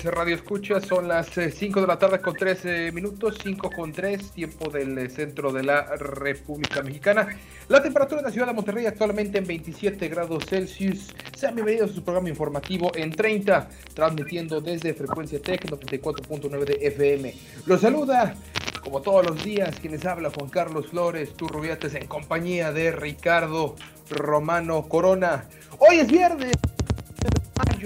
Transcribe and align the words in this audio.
Radio 0.00 0.36
Escucha, 0.36 0.80
son 0.80 1.06
las 1.06 1.28
5 1.28 1.82
de 1.82 1.86
la 1.86 1.98
tarde 1.98 2.18
con 2.18 2.34
13 2.34 2.92
minutos, 2.92 3.38
5 3.42 3.70
con 3.70 3.92
3, 3.92 4.30
tiempo 4.30 4.70
del 4.70 4.96
eh, 4.96 5.10
centro 5.10 5.52
de 5.52 5.62
la 5.62 5.84
República 5.96 6.82
Mexicana. 6.82 7.28
La 7.68 7.82
temperatura 7.82 8.20
en 8.20 8.24
la 8.24 8.32
ciudad 8.32 8.46
de 8.46 8.54
Monterrey 8.54 8.86
actualmente 8.86 9.36
en 9.36 9.46
27 9.46 10.08
grados 10.08 10.46
Celsius. 10.46 11.14
Sean 11.36 11.54
bienvenidos 11.54 11.90
a 11.90 11.94
su 11.94 12.02
programa 12.02 12.30
informativo 12.30 12.90
en 12.94 13.10
30, 13.10 13.68
transmitiendo 13.92 14.62
desde 14.62 14.94
Frecuencia 14.94 15.42
Tech 15.42 15.62
94.9 15.66 16.64
de 16.64 16.86
FM. 16.86 17.34
Los 17.66 17.82
saluda, 17.82 18.34
como 18.82 19.02
todos 19.02 19.26
los 19.26 19.44
días, 19.44 19.78
quienes 19.78 20.06
habla 20.06 20.30
Juan 20.30 20.48
Carlos 20.48 20.86
Flores, 20.86 21.34
Turrubiates, 21.34 21.94
en 21.94 22.06
compañía 22.06 22.72
de 22.72 22.92
Ricardo 22.92 23.76
Romano 24.08 24.88
Corona. 24.88 25.44
Hoy 25.78 25.98
es 25.98 26.10
viernes 26.10 26.54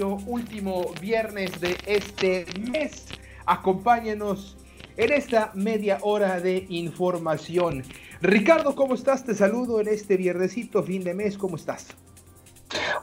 último 0.05 0.93
viernes 1.01 1.59
de 1.59 1.75
este 1.85 2.45
mes. 2.59 3.05
Acompáñenos 3.45 4.57
en 4.95 5.11
esta 5.11 5.51
media 5.53 5.99
hora 6.01 6.39
de 6.39 6.65
información. 6.69 7.83
Ricardo, 8.21 8.75
¿cómo 8.75 8.95
estás? 8.95 9.25
Te 9.25 9.35
saludo 9.35 9.79
en 9.81 9.87
este 9.87 10.17
viernesito, 10.17 10.83
fin 10.83 11.03
de 11.03 11.13
mes, 11.13 11.37
¿cómo 11.37 11.55
estás? 11.55 11.87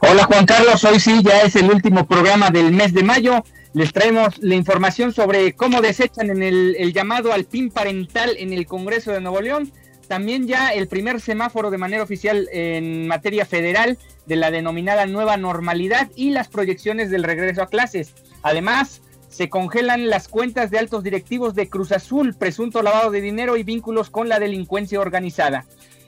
Hola 0.01 0.25
Juan 0.25 0.45
Carlos, 0.45 0.83
hoy 0.83 0.99
sí 0.99 1.21
ya 1.23 1.41
es 1.41 1.55
el 1.55 1.71
último 1.71 2.05
programa 2.05 2.49
del 2.49 2.71
mes 2.71 2.93
de 2.93 3.03
mayo. 3.03 3.43
Les 3.73 3.91
traemos 3.91 4.37
la 4.39 4.55
información 4.55 5.11
sobre 5.13 5.53
cómo 5.53 5.81
desechan 5.81 6.29
en 6.29 6.43
el, 6.43 6.75
el 6.77 6.93
llamado 6.93 7.33
al 7.33 7.45
PIN 7.45 7.71
parental 7.71 8.35
en 8.37 8.53
el 8.53 8.65
Congreso 8.67 9.11
de 9.11 9.21
Nuevo 9.21 9.41
León. 9.41 9.71
También 10.07 10.47
ya 10.47 10.69
el 10.69 10.87
primer 10.87 11.21
semáforo 11.21 11.71
de 11.71 11.77
manera 11.77 12.03
oficial 12.03 12.47
en 12.51 13.07
materia 13.07 13.45
federal 13.45 13.97
de 14.25 14.35
la 14.35 14.51
denominada 14.51 15.05
nueva 15.05 15.37
normalidad 15.37 16.09
y 16.15 16.31
las 16.31 16.47
proyecciones 16.47 17.09
del 17.09 17.23
regreso 17.23 17.61
a 17.61 17.67
clases. 17.67 18.13
Además, 18.43 19.01
se 19.29 19.49
congelan 19.49 20.09
las 20.09 20.27
cuentas 20.27 20.71
de 20.71 20.79
altos 20.79 21.03
directivos 21.03 21.55
de 21.55 21.67
Cruz 21.67 21.91
Azul, 21.91 22.35
presunto 22.35 22.81
lavado 22.81 23.11
de 23.11 23.21
dinero 23.21 23.57
y 23.57 23.63
vínculos 23.63 24.09
con 24.09 24.29
la 24.29 24.39
delincuencia 24.39 24.99
organizada. 24.99 25.65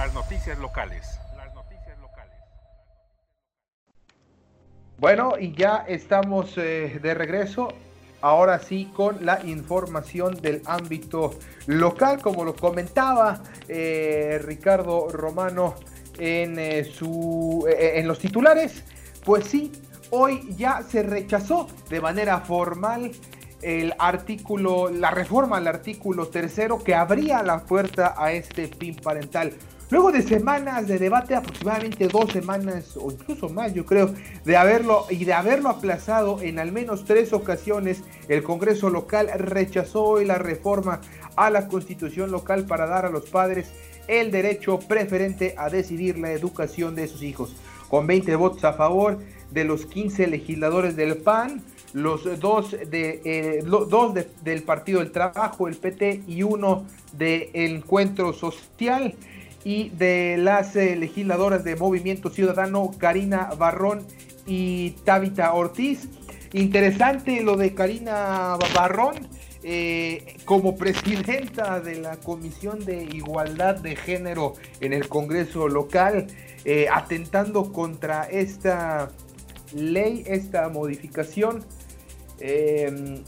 Las 0.00 0.14
noticias 0.14 0.58
locales. 0.58 1.20
Las 1.36 1.54
noticias 1.54 1.98
locales. 2.00 2.32
Bueno, 4.96 5.34
y 5.38 5.52
ya 5.52 5.84
estamos 5.86 6.56
eh, 6.56 6.98
de 7.02 7.12
regreso. 7.12 7.68
Ahora 8.22 8.58
sí, 8.60 8.90
con 8.96 9.26
la 9.26 9.44
información 9.44 10.40
del 10.40 10.62
ámbito 10.64 11.34
local, 11.66 12.22
como 12.22 12.44
lo 12.44 12.56
comentaba 12.56 13.42
eh, 13.68 14.40
Ricardo 14.42 15.10
Romano 15.10 15.74
en, 16.18 16.58
eh, 16.58 16.84
su, 16.84 17.66
eh, 17.68 17.98
en 18.00 18.08
los 18.08 18.20
titulares, 18.20 18.82
pues 19.22 19.44
sí, 19.44 19.70
hoy 20.08 20.54
ya 20.56 20.82
se 20.82 21.02
rechazó 21.02 21.66
de 21.90 22.00
manera 22.00 22.40
formal 22.40 23.12
el 23.60 23.92
artículo, 23.98 24.88
la 24.88 25.10
reforma 25.10 25.58
al 25.58 25.68
artículo 25.68 26.28
tercero 26.28 26.82
que 26.82 26.94
abría 26.94 27.42
la 27.42 27.66
puerta 27.66 28.14
a 28.16 28.32
este 28.32 28.66
PIN 28.68 28.96
parental. 28.96 29.52
Luego 29.90 30.12
de 30.12 30.22
semanas 30.22 30.86
de 30.86 30.98
debate, 30.98 31.34
aproximadamente 31.34 32.06
dos 32.06 32.30
semanas 32.30 32.96
o 32.96 33.10
incluso 33.10 33.48
más, 33.48 33.74
yo 33.74 33.84
creo, 33.84 34.14
de 34.44 34.56
haberlo 34.56 35.04
y 35.10 35.24
de 35.24 35.32
haberlo 35.32 35.68
aplazado 35.68 36.40
en 36.40 36.60
al 36.60 36.70
menos 36.70 37.04
tres 37.04 37.32
ocasiones, 37.32 38.04
el 38.28 38.44
Congreso 38.44 38.88
local 38.88 39.28
rechazó 39.36 40.04
hoy 40.04 40.24
la 40.26 40.38
reforma 40.38 41.00
a 41.34 41.50
la 41.50 41.66
Constitución 41.66 42.30
local 42.30 42.66
para 42.66 42.86
dar 42.86 43.04
a 43.04 43.10
los 43.10 43.28
padres 43.28 43.68
el 44.06 44.30
derecho 44.30 44.78
preferente 44.78 45.54
a 45.58 45.68
decidir 45.70 46.18
la 46.18 46.30
educación 46.32 46.94
de 46.94 47.08
sus 47.08 47.22
hijos. 47.24 47.56
Con 47.88 48.06
20 48.06 48.36
votos 48.36 48.62
a 48.64 48.74
favor 48.74 49.18
de 49.50 49.64
los 49.64 49.86
15 49.86 50.28
legisladores 50.28 50.94
del 50.94 51.16
PAN, 51.16 51.62
los 51.92 52.38
dos, 52.38 52.70
de, 52.70 53.20
eh, 53.24 53.64
dos 53.64 54.14
de- 54.14 54.28
del 54.44 54.62
Partido 54.62 55.00
del 55.00 55.10
Trabajo, 55.10 55.66
el 55.66 55.76
PT, 55.76 56.22
y 56.28 56.44
uno 56.44 56.84
del 57.12 57.48
Encuentro 57.54 58.32
Social, 58.32 59.14
y 59.64 59.90
de 59.90 60.36
las 60.38 60.74
eh, 60.76 60.96
legisladoras 60.96 61.64
de 61.64 61.76
Movimiento 61.76 62.30
Ciudadano, 62.30 62.90
Karina 62.98 63.50
Barrón 63.58 64.06
y 64.46 64.90
Tabita 65.04 65.52
Ortiz. 65.52 66.08
Interesante 66.52 67.40
lo 67.42 67.56
de 67.56 67.74
Karina 67.74 68.56
Barrón. 68.74 69.14
eh, 69.62 70.36
como 70.46 70.74
presidenta 70.78 71.80
de 71.80 71.96
la 71.96 72.16
Comisión 72.16 72.82
de 72.86 73.04
Igualdad 73.04 73.76
de 73.76 73.94
Género 73.94 74.54
en 74.80 74.94
el 74.94 75.06
Congreso 75.06 75.68
local, 75.68 76.28
eh, 76.64 76.86
atentando 76.90 77.70
contra 77.70 78.24
esta 78.24 79.10
ley, 79.74 80.24
esta 80.26 80.70
modificación. 80.70 81.62
De- 82.38 83.22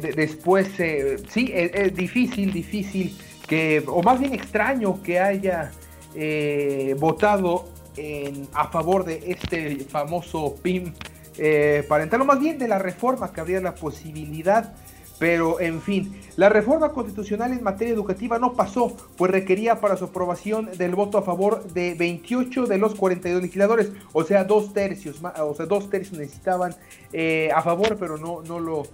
de- 0.00 0.12
después, 0.16 0.66
sí, 0.76 1.52
es 1.54 1.94
difícil, 1.94 2.52
difícil 2.52 3.16
que, 3.48 3.82
o 3.86 4.02
más 4.02 4.20
bien 4.20 4.34
extraño 4.34 5.02
que 5.02 5.18
haya 5.18 5.72
eh, 6.14 6.94
votado 6.98 7.66
en- 7.96 8.48
a 8.54 8.68
favor 8.68 9.04
de 9.04 9.22
este 9.26 9.76
famoso 9.84 10.54
PIM 10.62 10.92
eh, 11.38 11.84
parental, 11.88 12.20
o 12.22 12.24
más 12.24 12.38
bien 12.40 12.58
de 12.58 12.68
la 12.68 12.78
reforma 12.78 13.32
que 13.32 13.40
habría 13.40 13.60
la 13.60 13.74
posibilidad. 13.74 14.74
Pero, 15.20 15.60
en 15.60 15.82
fin, 15.82 16.16
la 16.36 16.48
reforma 16.48 16.90
constitucional 16.92 17.52
en 17.52 17.60
materia 17.64 17.92
educativa 17.92 18.38
no 18.38 18.52
pasó, 18.52 18.96
pues 19.16 19.32
requería 19.32 19.80
para 19.80 19.96
su 19.96 20.04
aprobación 20.04 20.70
del 20.78 20.94
voto 20.94 21.18
a 21.18 21.22
favor 21.22 21.64
de 21.72 21.94
28 21.94 22.66
de 22.66 22.78
los 22.78 22.94
42 22.94 23.42
legisladores, 23.42 23.90
o 24.12 24.22
sea, 24.22 24.44
dos 24.44 24.72
tercios, 24.72 25.20
o 25.20 25.54
sea, 25.56 25.66
dos 25.66 25.90
tercios 25.90 26.16
necesitaban 26.20 26.76
eh, 27.12 27.50
a 27.52 27.62
favor, 27.62 27.96
pero 27.98 28.16
no, 28.16 28.42
no, 28.42 28.60
lo, 28.60 28.84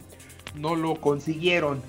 no 0.54 0.74
lo 0.76 0.94
consiguieron. 0.98 1.82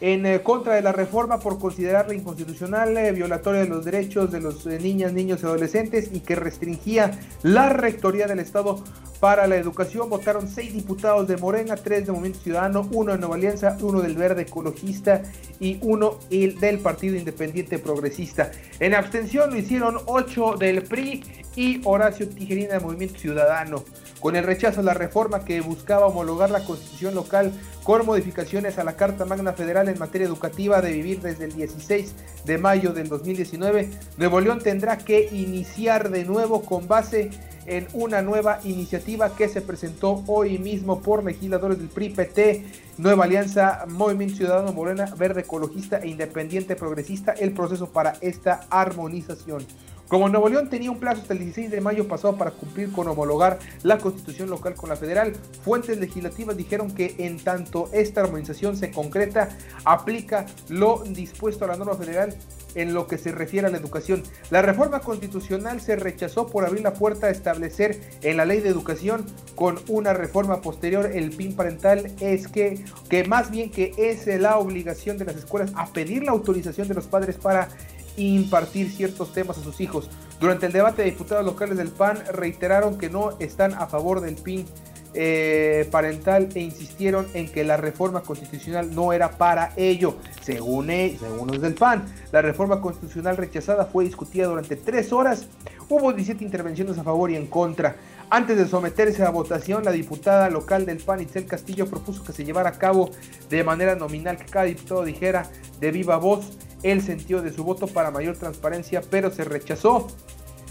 En 0.00 0.24
eh, 0.24 0.40
contra 0.42 0.74
de 0.74 0.82
la 0.82 0.92
reforma 0.92 1.38
por 1.38 1.58
considerarla 1.58 2.14
inconstitucional, 2.14 2.96
eh, 2.96 3.12
violatoria 3.12 3.60
de 3.60 3.68
los 3.68 3.84
derechos 3.84 4.32
de 4.32 4.40
los 4.40 4.66
eh, 4.66 4.78
niñas, 4.80 5.12
niños 5.12 5.42
y 5.42 5.46
adolescentes 5.46 6.08
y 6.12 6.20
que 6.20 6.36
restringía 6.36 7.18
la 7.42 7.68
rectoría 7.68 8.26
del 8.26 8.38
Estado 8.38 8.82
para 9.20 9.46
la 9.46 9.56
educación. 9.56 10.08
Votaron 10.08 10.48
seis 10.48 10.72
diputados 10.72 11.28
de 11.28 11.36
Morena, 11.36 11.76
tres 11.76 12.06
de 12.06 12.12
Movimiento 12.12 12.40
Ciudadano, 12.40 12.88
uno 12.92 13.12
de 13.12 13.18
Nueva 13.18 13.34
Alianza, 13.34 13.76
uno 13.82 14.00
del 14.00 14.16
Verde 14.16 14.42
Ecologista 14.42 15.22
y 15.58 15.78
uno 15.82 16.18
del 16.30 16.78
Partido 16.78 17.16
Independiente 17.16 17.78
Progresista. 17.78 18.50
En 18.78 18.94
abstención 18.94 19.50
lo 19.50 19.58
hicieron 19.58 19.98
ocho 20.06 20.54
del 20.58 20.82
PRI 20.82 21.22
y 21.56 21.82
Horacio 21.84 22.26
Tijerina 22.26 22.74
de 22.74 22.80
Movimiento 22.80 23.18
Ciudadano. 23.18 23.84
Con 24.20 24.36
el 24.36 24.44
rechazo 24.44 24.80
a 24.80 24.84
la 24.84 24.94
reforma 24.94 25.44
que 25.44 25.60
buscaba 25.60 26.06
homologar 26.06 26.50
la 26.50 26.64
constitución 26.64 27.14
local 27.14 27.52
con 27.82 28.04
modificaciones 28.04 28.78
a 28.78 28.84
la 28.84 28.96
Carta 28.96 29.24
Magna 29.24 29.52
Federal 29.52 29.88
en 29.88 29.98
materia 29.98 30.26
educativa 30.26 30.80
de 30.80 30.92
vivir 30.92 31.20
desde 31.20 31.44
el 31.44 31.52
16 31.52 32.14
de 32.44 32.58
mayo 32.58 32.92
del 32.92 33.08
2019, 33.08 33.90
Nuevo 34.16 34.40
León 34.40 34.60
tendrá 34.62 34.98
que 34.98 35.28
iniciar 35.32 36.10
de 36.10 36.24
nuevo 36.24 36.62
con 36.62 36.86
base 36.86 37.30
en 37.66 37.86
una 37.92 38.22
nueva 38.22 38.60
iniciativa 38.64 39.34
que 39.36 39.48
se 39.48 39.60
presentó 39.60 40.24
hoy 40.26 40.58
mismo 40.58 41.00
por 41.00 41.24
legisladores 41.24 41.78
del 41.78 41.88
PRI, 41.88 42.10
PT, 42.10 42.64
Nueva 42.98 43.24
Alianza, 43.24 43.84
Movimiento 43.88 44.36
Ciudadano 44.36 44.72
Morena, 44.72 45.06
Verde 45.16 45.42
Ecologista 45.42 45.98
e 45.98 46.08
Independiente 46.08 46.76
Progresista, 46.76 47.32
el 47.32 47.52
proceso 47.52 47.88
para 47.90 48.14
esta 48.20 48.66
armonización. 48.70 49.64
Como 50.10 50.28
Nuevo 50.28 50.48
León 50.48 50.68
tenía 50.68 50.90
un 50.90 50.98
plazo 50.98 51.22
hasta 51.22 51.34
el 51.34 51.38
16 51.38 51.70
de 51.70 51.80
mayo 51.80 52.08
pasado 52.08 52.36
para 52.36 52.50
cumplir 52.50 52.90
con 52.90 53.06
homologar 53.06 53.60
la 53.84 53.98
constitución 53.98 54.50
local 54.50 54.74
con 54.74 54.90
la 54.90 54.96
federal, 54.96 55.34
fuentes 55.62 55.98
legislativas 55.98 56.56
dijeron 56.56 56.90
que 56.90 57.14
en 57.18 57.38
tanto 57.38 57.88
esta 57.92 58.22
armonización 58.22 58.76
se 58.76 58.90
concreta, 58.90 59.50
aplica 59.84 60.46
lo 60.68 61.04
dispuesto 61.04 61.64
a 61.64 61.68
la 61.68 61.76
norma 61.76 61.94
federal 61.94 62.36
en 62.74 62.92
lo 62.92 63.06
que 63.06 63.18
se 63.18 63.30
refiere 63.30 63.68
a 63.68 63.70
la 63.70 63.78
educación. 63.78 64.24
La 64.50 64.62
reforma 64.62 64.98
constitucional 64.98 65.80
se 65.80 65.94
rechazó 65.94 66.48
por 66.48 66.64
abrir 66.64 66.82
la 66.82 66.94
puerta 66.94 67.28
a 67.28 67.30
establecer 67.30 68.00
en 68.22 68.36
la 68.36 68.44
ley 68.44 68.60
de 68.60 68.68
educación 68.68 69.26
con 69.54 69.78
una 69.86 70.12
reforma 70.12 70.60
posterior 70.60 71.06
el 71.06 71.30
PIN 71.30 71.54
parental 71.54 72.12
es 72.20 72.48
que, 72.48 72.84
que 73.08 73.24
más 73.24 73.50
bien 73.52 73.70
que 73.70 73.92
es 73.96 74.26
la 74.26 74.58
obligación 74.58 75.18
de 75.18 75.26
las 75.26 75.36
escuelas 75.36 75.72
a 75.76 75.86
pedir 75.92 76.24
la 76.24 76.32
autorización 76.32 76.88
de 76.88 76.94
los 76.94 77.06
padres 77.06 77.36
para 77.36 77.68
impartir 78.16 78.90
ciertos 78.90 79.32
temas 79.32 79.58
a 79.58 79.62
sus 79.62 79.80
hijos. 79.80 80.10
Durante 80.40 80.66
el 80.66 80.72
debate, 80.72 81.02
diputados 81.02 81.44
locales 81.44 81.76
del 81.76 81.88
PAN 81.88 82.22
reiteraron 82.32 82.98
que 82.98 83.10
no 83.10 83.38
están 83.40 83.74
a 83.74 83.86
favor 83.86 84.20
del 84.20 84.36
PIN 84.36 84.64
eh, 85.12 85.88
parental 85.90 86.48
e 86.54 86.60
insistieron 86.60 87.26
en 87.34 87.48
que 87.50 87.64
la 87.64 87.76
reforma 87.76 88.22
constitucional 88.22 88.94
no 88.94 89.12
era 89.12 89.32
para 89.32 89.72
ello. 89.76 90.16
Según, 90.40 90.88
e, 90.90 91.16
según 91.18 91.48
los 91.48 91.60
del 91.60 91.74
PAN, 91.74 92.04
la 92.30 92.42
reforma 92.42 92.80
constitucional 92.80 93.36
rechazada 93.36 93.86
fue 93.86 94.04
discutida 94.04 94.46
durante 94.46 94.76
tres 94.76 95.12
horas. 95.12 95.46
Hubo 95.88 96.12
17 96.12 96.44
intervenciones 96.44 96.96
a 96.96 97.02
favor 97.02 97.30
y 97.30 97.36
en 97.36 97.48
contra. 97.48 97.96
Antes 98.30 98.56
de 98.56 98.68
someterse 98.68 99.24
a 99.24 99.30
votación, 99.30 99.84
la 99.84 99.90
diputada 99.90 100.48
local 100.48 100.86
del 100.86 100.98
PAN, 100.98 101.20
Itzel 101.20 101.46
Castillo, 101.46 101.86
propuso 101.86 102.22
que 102.22 102.32
se 102.32 102.44
llevara 102.44 102.70
a 102.70 102.78
cabo 102.78 103.10
de 103.48 103.64
manera 103.64 103.96
nominal, 103.96 104.36
que 104.36 104.44
cada 104.44 104.66
diputado 104.66 105.04
dijera 105.04 105.50
de 105.80 105.90
viva 105.90 106.18
voz 106.18 106.56
el 106.82 107.02
sentido 107.02 107.42
de 107.42 107.52
su 107.52 107.64
voto 107.64 107.86
para 107.86 108.10
mayor 108.10 108.36
transparencia, 108.36 109.02
pero 109.10 109.30
se 109.30 109.44
rechazó 109.44 110.08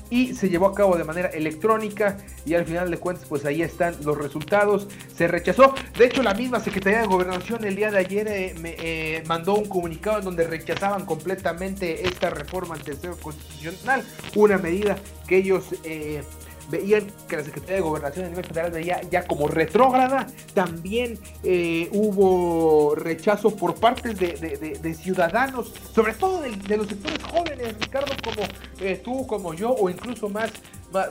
y 0.10 0.34
se 0.34 0.50
llevó 0.50 0.68
a 0.68 0.76
cabo 0.76 0.98
de 0.98 1.04
manera 1.04 1.30
electrónica 1.30 2.18
y 2.46 2.56
al 2.56 2.66
final 2.66 2.90
de 2.90 2.98
cuentas 2.98 3.26
pues 3.28 3.46
ahí 3.46 3.62
están 3.62 3.96
los 4.04 4.18
resultados. 4.18 4.88
Se 5.16 5.28
rechazó. 5.28 5.74
De 5.98 6.06
hecho 6.06 6.24
la 6.24 6.34
misma 6.34 6.60
Secretaría 6.60 7.02
de 7.02 7.08
Gobernación 7.08 7.64
el 7.64 7.76
día 7.76 7.92
de 7.92 8.00
ayer 8.00 8.28
eh, 8.28 8.56
me, 8.60 8.76
eh, 8.80 9.24
mandó 9.28 9.56
un 9.56 9.68
comunicado 9.68 10.20
en 10.20 10.26
donde 10.26 10.48
rechazaban 10.48 11.06
completamente 11.06 12.08
esta 12.08 12.30
reforma 12.30 12.76
al 12.76 12.82
tercero 12.82 13.18
constitucional 13.18 14.04
una 14.36 14.58
medida 14.58 14.98
que 15.28 15.38
ellos 15.38 15.66
eh, 15.84 16.24
veían 16.70 17.08
que 17.28 17.38
la 17.38 17.44
Secretaría 17.44 17.76
de 17.76 17.82
Gobernación 17.82 18.26
a 18.26 18.30
nivel 18.30 18.46
federal 18.46 18.72
veía 18.72 19.02
ya 19.10 19.26
como 19.26 19.48
retrógrada. 19.48 20.28
También 20.54 21.20
eh, 21.44 21.90
hubo 21.92 22.96
rechazo 22.96 23.56
por 23.56 23.76
parte 23.76 24.14
de, 24.14 24.94
ciudadanos, 24.94 25.74
sobre 25.94 26.14
todo 26.14 26.42
de, 26.42 26.78
los 26.78 26.88
sectores 26.88 27.24
jóvenes, 27.24 27.76
Ricardo, 27.80 28.14
como 28.24 28.48
eh, 28.82 29.02
tú, 29.04 29.28
como 29.28 29.54
yo, 29.54 29.72
o 29.72 29.90
incluso 29.90 30.30
más, 30.30 30.52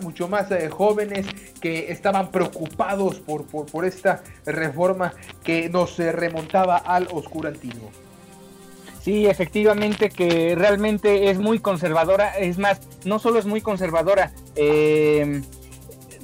mucho 0.00 0.28
más 0.28 0.50
eh, 0.50 0.68
jóvenes 0.68 1.26
que 1.60 1.90
estaban 1.90 2.30
preocupados 2.30 3.20
por, 3.20 3.46
por, 3.46 3.66
por 3.66 3.84
esta 3.84 4.22
reforma 4.44 5.14
que 5.42 5.68
nos 5.68 5.98
remontaba 5.98 6.76
al 6.78 7.08
oscurantismo. 7.12 7.90
Sí, 9.08 9.24
efectivamente 9.24 10.10
que 10.10 10.54
realmente 10.54 11.30
es 11.30 11.38
muy 11.38 11.60
conservadora, 11.60 12.36
es 12.36 12.58
más, 12.58 12.78
no 13.06 13.18
solo 13.18 13.38
es 13.38 13.46
muy 13.46 13.62
conservadora, 13.62 14.32
eh, 14.54 15.40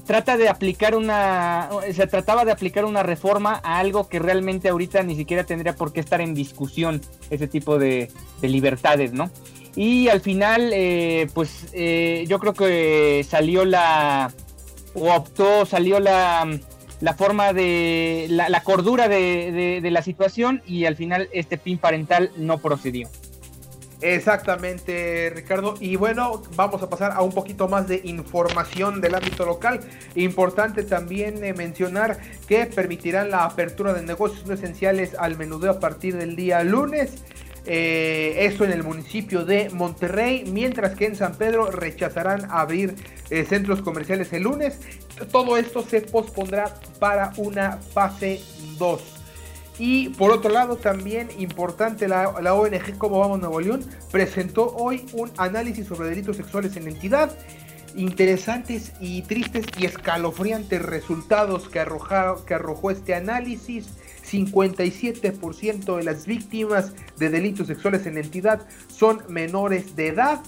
trata 0.04 0.36
de 0.36 0.50
aplicar 0.50 0.94
una, 0.94 1.70
se 1.94 2.06
trataba 2.06 2.44
de 2.44 2.52
aplicar 2.52 2.84
una 2.84 3.02
reforma 3.02 3.58
a 3.64 3.78
algo 3.78 4.06
que 4.06 4.18
realmente 4.18 4.68
ahorita 4.68 5.02
ni 5.02 5.16
siquiera 5.16 5.44
tendría 5.44 5.74
por 5.74 5.94
qué 5.94 6.00
estar 6.00 6.20
en 6.20 6.34
discusión, 6.34 7.00
ese 7.30 7.48
tipo 7.48 7.78
de, 7.78 8.12
libertades, 8.42 9.14
¿no? 9.14 9.30
Y 9.74 10.08
al 10.08 10.20
final, 10.20 10.70
eh, 10.74 11.26
pues 11.32 11.68
eh, 11.72 12.26
yo 12.28 12.38
creo 12.38 12.52
que 12.52 13.24
salió 13.26 13.64
la, 13.64 14.30
o 14.92 15.10
optó, 15.10 15.64
salió 15.64 16.00
la 16.00 16.46
la 17.04 17.12
forma 17.12 17.52
de 17.52 18.28
la, 18.30 18.62
cordura 18.62 19.08
de, 19.08 19.86
la 19.92 20.00
situación 20.00 20.62
y 20.66 20.86
al 20.86 20.96
final 20.96 21.28
este 21.34 21.58
pin 21.58 21.76
parental 21.76 22.30
no 22.38 22.56
procedió. 22.56 23.10
Exactamente, 24.00 25.30
Ricardo. 25.34 25.74
Y 25.80 25.96
bueno, 25.96 26.42
vamos 26.56 26.82
a 26.82 26.88
pasar 26.88 27.12
a 27.12 27.20
un 27.20 27.32
poquito 27.32 27.68
más 27.68 27.88
de 27.88 28.00
información 28.04 29.02
del 29.02 29.16
ámbito 29.16 29.44
local. 29.44 29.80
Importante 30.14 30.82
también 30.82 31.44
eh, 31.44 31.52
mencionar 31.52 32.18
que 32.48 32.64
permitirán 32.64 33.30
la 33.30 33.44
apertura 33.44 33.92
de 33.92 34.02
negocios 34.02 34.46
no 34.46 34.54
esenciales 34.54 35.14
al 35.18 35.36
menudeo 35.36 35.72
a 35.72 35.80
partir 35.80 36.16
del 36.16 36.36
día 36.36 36.64
lunes. 36.64 37.22
Eh, 37.66 38.46
esto 38.46 38.64
en 38.64 38.72
el 38.72 38.82
municipio 38.82 39.44
de 39.44 39.68
Monterrey, 39.70 40.44
mientras 40.50 40.96
que 40.96 41.04
en 41.04 41.16
San 41.16 41.34
Pedro 41.36 41.70
rechazarán 41.70 42.46
abrir 42.50 42.94
eh, 43.30 43.44
centros 43.44 43.82
comerciales 43.82 44.32
el 44.32 44.42
lunes. 44.42 44.78
Todo 45.30 45.56
esto 45.56 45.82
se 45.82 46.00
pospondrá 46.00 46.74
para 46.98 47.32
una 47.36 47.78
fase 47.78 48.40
2. 48.78 49.02
Y 49.78 50.10
por 50.10 50.30
otro 50.30 50.50
lado, 50.50 50.76
también 50.76 51.28
importante, 51.38 52.06
la, 52.06 52.28
ONG 52.28 52.96
Como 52.96 53.18
Vamos 53.18 53.40
Nuevo 53.40 53.60
León 53.60 53.84
presentó 54.10 54.74
hoy 54.76 55.04
un 55.12 55.30
análisis 55.36 55.86
sobre 55.86 56.10
delitos 56.10 56.36
sexuales 56.36 56.76
en 56.76 56.84
la 56.84 56.90
entidad. 56.90 57.36
Interesantes 57.96 58.92
y 59.00 59.22
tristes 59.22 59.66
y 59.78 59.86
escalofriantes 59.86 60.82
resultados 60.82 61.68
que, 61.68 61.84
que 62.46 62.54
arrojó 62.54 62.90
este 62.90 63.14
análisis. 63.14 63.88
57% 64.30 65.96
de 65.96 66.02
las 66.02 66.26
víctimas 66.26 66.92
de 67.18 67.28
delitos 67.28 67.66
sexuales 67.66 68.06
en 68.06 68.14
la 68.14 68.20
entidad 68.20 68.66
son 68.88 69.22
menores 69.28 69.96
de 69.96 70.08
edad 70.08 70.40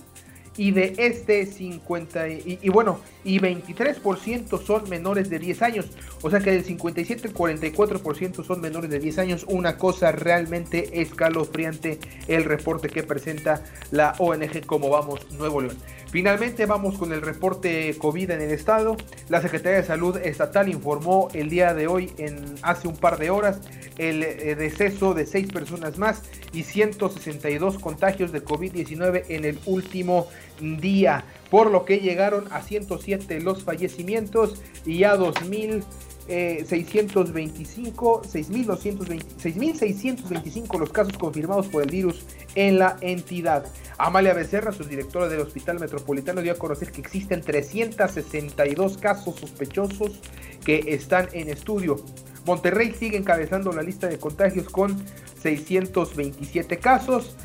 y 0.56 0.70
de 0.70 0.94
este 0.99 1.47
50 1.47 2.29
y, 2.29 2.69
bueno, 2.69 3.00
y 3.26 3.40
23% 3.40 4.62
son 4.65 4.89
menores 4.89 5.29
de 5.29 5.41
10 5.41 5.62
años. 5.62 5.86
O 6.22 6.31
sea 6.31 6.39
que 6.39 6.53
del 6.53 6.65
57 6.65 7.29
al 7.29 7.34
44% 7.34 8.44
son 8.44 8.60
menores 8.60 8.89
de 8.89 9.01
10 9.01 9.19
años. 9.19 9.44
Una 9.48 9.77
cosa 9.77 10.12
realmente 10.12 11.03
escalofriante 11.03 11.98
el 12.29 12.44
reporte 12.44 12.89
que 12.89 13.03
presenta 13.03 13.65
la 13.91 14.15
ONG 14.19 14.65
Como 14.65 14.91
Vamos 14.91 15.29
Nuevo 15.32 15.60
León. 15.60 15.77
Finalmente 16.10 16.67
vamos 16.67 16.96
con 16.96 17.12
el 17.12 17.20
reporte 17.20 17.96
COVID 17.98 18.31
en 18.31 18.41
el 18.41 18.53
estado. 18.53 18.96
La 19.29 19.43
Secretaría 19.43 19.81
de 19.81 19.84
Salud 19.84 20.17
Estatal 20.19 20.69
informó 20.69 21.29
el 21.34 21.51
día 21.51 21.74
de 21.74 21.89
hoy, 21.89 22.12
en 22.19 22.55
hace 22.62 22.86
un 22.86 22.96
par 22.96 23.19
de 23.19 23.31
horas, 23.31 23.60
el 23.98 24.22
eh, 24.22 24.55
deceso 24.55 25.15
de 25.15 25.27
seis 25.27 25.48
personas 25.48 25.98
más 25.98 26.22
y 26.53 26.62
162 26.62 27.79
contagios 27.79 28.31
de 28.31 28.44
COVID-19 28.44 29.24
en 29.29 29.44
el 29.44 29.58
último 29.67 30.29
día, 30.60 31.24
por 31.50 31.70
lo 31.70 31.84
que 31.84 31.98
llegaron 31.98 32.44
a 32.50 32.62
107 32.62 33.41
los 33.41 33.65
fallecimientos 33.65 34.62
y 34.84 35.05
a 35.05 35.17
2000 35.17 35.84
625, 36.26 38.22
6.625 38.22 40.79
los 40.79 40.91
casos 40.91 41.17
confirmados 41.17 41.69
por 41.69 41.82
el 41.82 41.91
virus 41.91 42.24
en 42.55 42.79
la 42.79 42.96
entidad. 43.00 43.65
Amalia 43.98 44.34
Becerra, 44.34 44.72
subdirectora 44.72 45.29
del 45.29 45.41
Hospital 45.41 45.79
Metropolitano, 45.79 46.43
dio 46.43 46.53
a 46.53 46.56
conocer 46.56 46.91
que 46.91 47.00
existen 47.00 47.43
362 47.43 48.98
casos 48.98 49.36
sospechosos 49.36 50.20
que 50.65 50.84
están 50.88 51.29
en 51.32 51.48
estudio. 51.48 51.96
Monterrey 52.44 52.93
sigue 52.93 53.17
encabezando 53.17 53.72
la 53.72 53.82
lista 53.82 54.08
de 54.08 54.19
contagios 54.19 54.69
con 54.69 54.96
627 55.43 56.79
casos. 56.79 57.36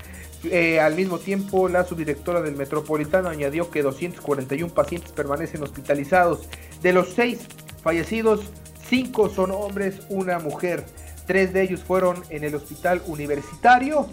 Eh, 0.43 0.79
al 0.79 0.95
mismo 0.95 1.19
tiempo, 1.19 1.69
la 1.69 1.83
subdirectora 1.83 2.41
del 2.41 2.55
Metropolitano 2.55 3.29
añadió 3.29 3.69
que 3.69 3.83
241 3.83 4.73
pacientes 4.73 5.11
permanecen 5.11 5.61
hospitalizados. 5.61 6.47
De 6.81 6.93
los 6.93 7.09
seis 7.09 7.47
fallecidos, 7.83 8.41
cinco 8.87 9.29
son 9.29 9.51
hombres, 9.51 10.01
una 10.09 10.39
mujer. 10.39 10.83
Tres 11.27 11.53
de 11.53 11.61
ellos 11.61 11.83
fueron 11.83 12.23
en 12.29 12.43
el 12.43 12.55
hospital 12.55 13.01
universitario, 13.05 14.07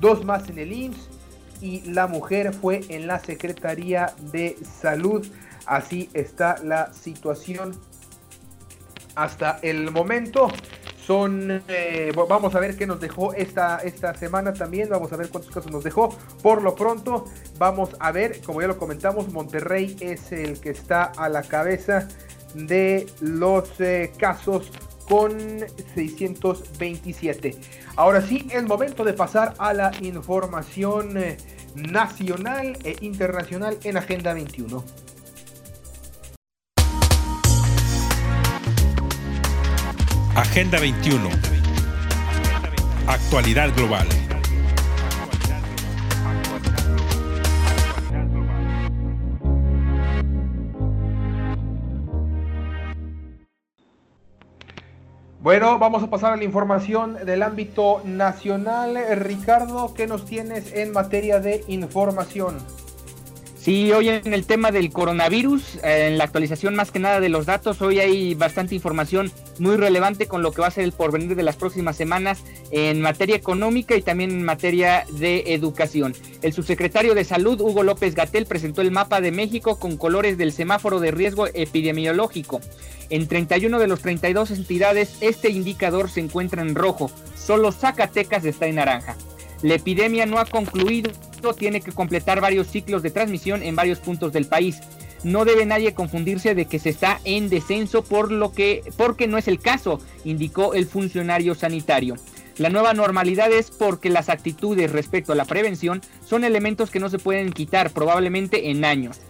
dos 0.00 0.24
más 0.24 0.48
en 0.48 0.58
el 0.58 0.72
IMSS 0.72 1.08
y 1.60 1.82
la 1.82 2.06
mujer 2.06 2.52
fue 2.52 2.80
en 2.88 3.06
la 3.06 3.18
Secretaría 3.18 4.14
de 4.32 4.56
Salud. 4.80 5.26
Así 5.66 6.10
está 6.14 6.56
la 6.62 6.92
situación 6.92 7.72
hasta 9.14 9.58
el 9.62 9.90
momento. 9.90 10.48
Son, 11.06 11.62
eh, 11.68 12.12
vamos 12.28 12.56
a 12.56 12.58
ver 12.58 12.76
qué 12.76 12.84
nos 12.84 12.98
dejó 12.98 13.32
esta, 13.32 13.78
esta 13.78 14.12
semana 14.14 14.52
también, 14.52 14.88
vamos 14.88 15.12
a 15.12 15.16
ver 15.16 15.28
cuántos 15.28 15.54
casos 15.54 15.70
nos 15.70 15.84
dejó. 15.84 16.08
Por 16.42 16.62
lo 16.62 16.74
pronto, 16.74 17.26
vamos 17.58 17.90
a 18.00 18.10
ver, 18.10 18.40
como 18.40 18.60
ya 18.60 18.66
lo 18.66 18.76
comentamos, 18.76 19.32
Monterrey 19.32 19.96
es 20.00 20.32
el 20.32 20.60
que 20.60 20.70
está 20.70 21.04
a 21.04 21.28
la 21.28 21.42
cabeza 21.42 22.08
de 22.54 23.06
los 23.20 23.80
eh, 23.80 24.10
casos 24.18 24.72
con 25.08 25.38
627. 25.94 27.56
Ahora 27.94 28.20
sí, 28.20 28.48
es 28.50 28.64
momento 28.64 29.04
de 29.04 29.12
pasar 29.12 29.54
a 29.58 29.72
la 29.72 29.92
información 30.00 31.16
eh, 31.18 31.36
nacional 31.76 32.76
e 32.82 32.96
internacional 33.00 33.78
en 33.84 33.96
Agenda 33.96 34.34
21. 34.34 35.05
Agenda 40.36 40.78
21. 40.78 41.30
Actualidad 43.06 43.74
global. 43.74 44.06
Bueno, 55.40 55.78
vamos 55.78 56.02
a 56.02 56.10
pasar 56.10 56.34
a 56.34 56.36
la 56.36 56.44
información 56.44 57.16
del 57.24 57.42
ámbito 57.42 58.02
nacional. 58.04 58.98
Ricardo, 59.18 59.94
¿qué 59.94 60.06
nos 60.06 60.26
tienes 60.26 60.70
en 60.74 60.92
materia 60.92 61.40
de 61.40 61.64
información? 61.66 62.58
Sí, 63.66 63.90
hoy 63.90 64.10
en 64.10 64.32
el 64.32 64.46
tema 64.46 64.70
del 64.70 64.92
coronavirus, 64.92 65.80
eh, 65.82 66.06
en 66.06 66.18
la 66.18 66.22
actualización 66.22 66.76
más 66.76 66.92
que 66.92 67.00
nada 67.00 67.18
de 67.18 67.28
los 67.28 67.46
datos, 67.46 67.82
hoy 67.82 67.98
hay 67.98 68.36
bastante 68.36 68.76
información 68.76 69.32
muy 69.58 69.74
relevante 69.74 70.28
con 70.28 70.44
lo 70.44 70.52
que 70.52 70.60
va 70.60 70.68
a 70.68 70.70
ser 70.70 70.84
el 70.84 70.92
porvenir 70.92 71.34
de 71.34 71.42
las 71.42 71.56
próximas 71.56 71.96
semanas 71.96 72.44
en 72.70 73.00
materia 73.00 73.34
económica 73.34 73.96
y 73.96 74.02
también 74.02 74.30
en 74.30 74.44
materia 74.44 75.04
de 75.10 75.52
educación. 75.52 76.14
El 76.42 76.52
subsecretario 76.52 77.16
de 77.16 77.24
Salud, 77.24 77.60
Hugo 77.60 77.82
López 77.82 78.14
Gatel, 78.14 78.46
presentó 78.46 78.82
el 78.82 78.92
mapa 78.92 79.20
de 79.20 79.32
México 79.32 79.80
con 79.80 79.96
colores 79.96 80.38
del 80.38 80.52
semáforo 80.52 81.00
de 81.00 81.10
riesgo 81.10 81.48
epidemiológico. 81.52 82.60
En 83.10 83.26
31 83.26 83.80
de 83.80 83.88
los 83.88 84.00
32 84.00 84.52
entidades, 84.52 85.16
este 85.22 85.50
indicador 85.50 86.08
se 86.08 86.20
encuentra 86.20 86.62
en 86.62 86.76
rojo. 86.76 87.10
Solo 87.34 87.72
Zacatecas 87.72 88.44
está 88.44 88.68
en 88.68 88.76
naranja. 88.76 89.16
La 89.62 89.74
epidemia 89.74 90.26
no 90.26 90.38
ha 90.38 90.44
concluido, 90.44 91.10
tiene 91.54 91.80
que 91.80 91.92
completar 91.92 92.40
varios 92.40 92.66
ciclos 92.66 93.02
de 93.02 93.10
transmisión 93.10 93.62
en 93.62 93.76
varios 93.76 93.98
puntos 93.98 94.32
del 94.32 94.46
país. 94.46 94.80
No 95.22 95.44
debe 95.44 95.66
nadie 95.66 95.94
confundirse 95.94 96.54
de 96.54 96.66
que 96.66 96.78
se 96.78 96.90
está 96.90 97.20
en 97.24 97.48
descenso 97.48 98.04
por 98.04 98.30
lo 98.30 98.52
que 98.52 98.82
porque 98.96 99.26
no 99.26 99.38
es 99.38 99.48
el 99.48 99.60
caso, 99.60 100.00
indicó 100.24 100.74
el 100.74 100.86
funcionario 100.86 101.54
sanitario. 101.54 102.16
La 102.58 102.70
nueva 102.70 102.94
normalidad 102.94 103.52
es 103.52 103.70
porque 103.70 104.08
las 104.08 104.28
actitudes 104.28 104.90
respecto 104.90 105.32
a 105.32 105.36
la 105.36 105.44
prevención 105.44 106.00
son 106.24 106.44
elementos 106.44 106.90
que 106.90 107.00
no 107.00 107.08
se 107.08 107.18
pueden 107.18 107.52
quitar 107.52 107.90
probablemente 107.90 108.70
en 108.70 108.84
años 108.84 109.20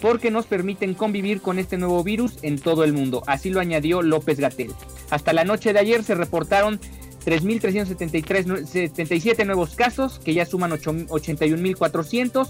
porque 0.00 0.30
nos 0.30 0.44
permiten 0.46 0.92
convivir 0.92 1.40
con 1.40 1.58
este 1.58 1.78
nuevo 1.78 2.04
virus 2.04 2.38
en 2.42 2.58
todo 2.58 2.84
el 2.84 2.92
mundo. 2.92 3.22
Así 3.26 3.48
lo 3.48 3.60
añadió 3.60 4.02
López 4.02 4.38
Gatel. 4.38 4.72
Hasta 5.10 5.32
la 5.32 5.44
noche 5.44 5.72
de 5.72 5.78
ayer 5.78 6.04
se 6.04 6.14
reportaron 6.14 6.78
3.377 7.26 9.44
nuevos 9.44 9.74
casos, 9.74 10.18
que 10.20 10.32
ya 10.32 10.46
suman 10.46 10.70
81.400. 10.70 12.48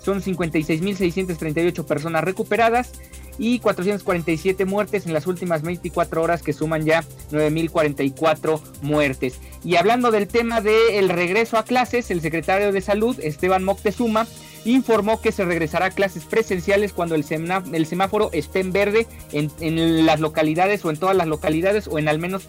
Son 0.00 0.22
56.638 0.22 1.84
personas 1.84 2.22
recuperadas 2.22 2.92
y 3.38 3.60
447 3.60 4.64
muertes 4.64 5.06
en 5.06 5.12
las 5.12 5.26
últimas 5.26 5.62
24 5.62 6.22
horas 6.22 6.42
que 6.42 6.52
suman 6.52 6.84
ya 6.84 7.04
9.044 7.30 8.60
muertes. 8.82 9.40
Y 9.64 9.76
hablando 9.76 10.10
del 10.10 10.28
tema 10.28 10.60
del 10.60 11.08
regreso 11.08 11.56
a 11.56 11.64
clases, 11.64 12.10
el 12.10 12.20
secretario 12.20 12.72
de 12.72 12.80
Salud, 12.80 13.18
Esteban 13.20 13.64
Moctezuma, 13.64 14.26
informó 14.64 15.20
que 15.20 15.32
se 15.32 15.44
regresará 15.44 15.86
a 15.86 15.90
clases 15.90 16.24
presenciales 16.24 16.92
cuando 16.92 17.14
el, 17.14 17.24
semáforo 17.24 18.30
esté 18.32 18.60
en 18.60 18.72
verde 18.72 19.06
en, 19.32 20.06
las 20.06 20.20
localidades 20.20 20.84
o 20.84 20.90
en 20.90 20.96
todas 20.96 21.16
las 21.16 21.26
localidades 21.26 21.88
o 21.88 21.98
en 21.98 22.08
al 22.08 22.18
menos 22.18 22.48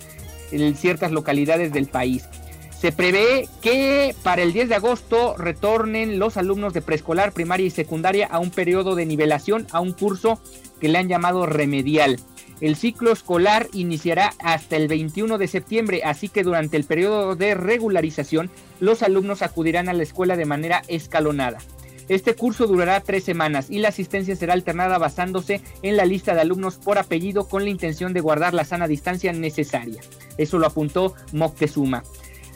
en 0.51 0.75
ciertas 0.75 1.11
localidades 1.11 1.71
del 1.71 1.87
país. 1.87 2.25
Se 2.79 2.93
prevé 2.93 3.49
que 3.61 4.15
para 4.23 4.41
el 4.41 4.53
10 4.53 4.69
de 4.69 4.75
agosto 4.75 5.35
retornen 5.37 6.17
los 6.17 6.37
alumnos 6.37 6.73
de 6.73 6.81
preescolar, 6.81 7.33
primaria 7.33 7.65
y 7.65 7.71
secundaria 7.71 8.27
a 8.27 8.39
un 8.39 8.51
periodo 8.51 8.95
de 8.95 9.05
nivelación, 9.05 9.67
a 9.71 9.81
un 9.81 9.91
curso 9.91 10.39
que 10.79 10.87
le 10.87 10.97
han 10.97 11.09
llamado 11.09 11.45
remedial. 11.45 12.19
El 12.61 12.75
ciclo 12.75 13.11
escolar 13.11 13.67
iniciará 13.73 14.33
hasta 14.39 14.77
el 14.77 14.87
21 14.87 15.37
de 15.37 15.47
septiembre, 15.47 16.01
así 16.05 16.29
que 16.29 16.43
durante 16.43 16.77
el 16.77 16.85
periodo 16.85 17.35
de 17.35 17.53
regularización 17.53 18.49
los 18.79 19.03
alumnos 19.03 19.41
acudirán 19.41 19.89
a 19.89 19.93
la 19.93 20.03
escuela 20.03 20.37
de 20.37 20.45
manera 20.45 20.81
escalonada. 20.87 21.59
Este 22.09 22.35
curso 22.35 22.67
durará 22.67 22.99
tres 23.01 23.23
semanas 23.23 23.67
y 23.69 23.79
la 23.79 23.89
asistencia 23.89 24.35
será 24.35 24.53
alternada 24.53 24.97
basándose 24.97 25.61
en 25.83 25.95
la 25.95 26.05
lista 26.05 26.33
de 26.33 26.41
alumnos 26.41 26.75
por 26.75 26.97
apellido 26.97 27.47
con 27.47 27.63
la 27.63 27.69
intención 27.69 28.13
de 28.13 28.21
guardar 28.21 28.53
la 28.53 28.65
sana 28.65 28.87
distancia 28.87 29.31
necesaria. 29.31 30.01
Eso 30.37 30.57
lo 30.57 30.67
apuntó 30.67 31.13
Moctezuma. 31.31 32.03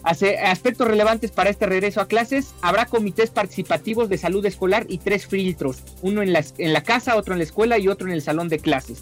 Aspectos 0.04 0.88
relevantes 0.88 1.32
para 1.32 1.50
este 1.50 1.66
regreso 1.66 2.02
a 2.02 2.08
clases, 2.08 2.56
habrá 2.62 2.88
comités 2.88 3.30
participativos 3.30 4.10
de 4.10 4.18
salud 4.18 4.46
escolar 4.46 4.86
y 4.90 4.98
tres 4.98 5.28
filtros, 5.28 5.84
uno 6.02 6.22
en 6.22 6.34
la 6.34 6.84
casa, 6.84 7.16
otro 7.16 7.34
en 7.34 7.38
la 7.38 7.46
escuela 7.46 7.78
y 7.78 7.88
otro 7.88 8.08
en 8.08 8.14
el 8.14 8.22
salón 8.22 8.50
de 8.50 8.60
clases. 8.60 9.02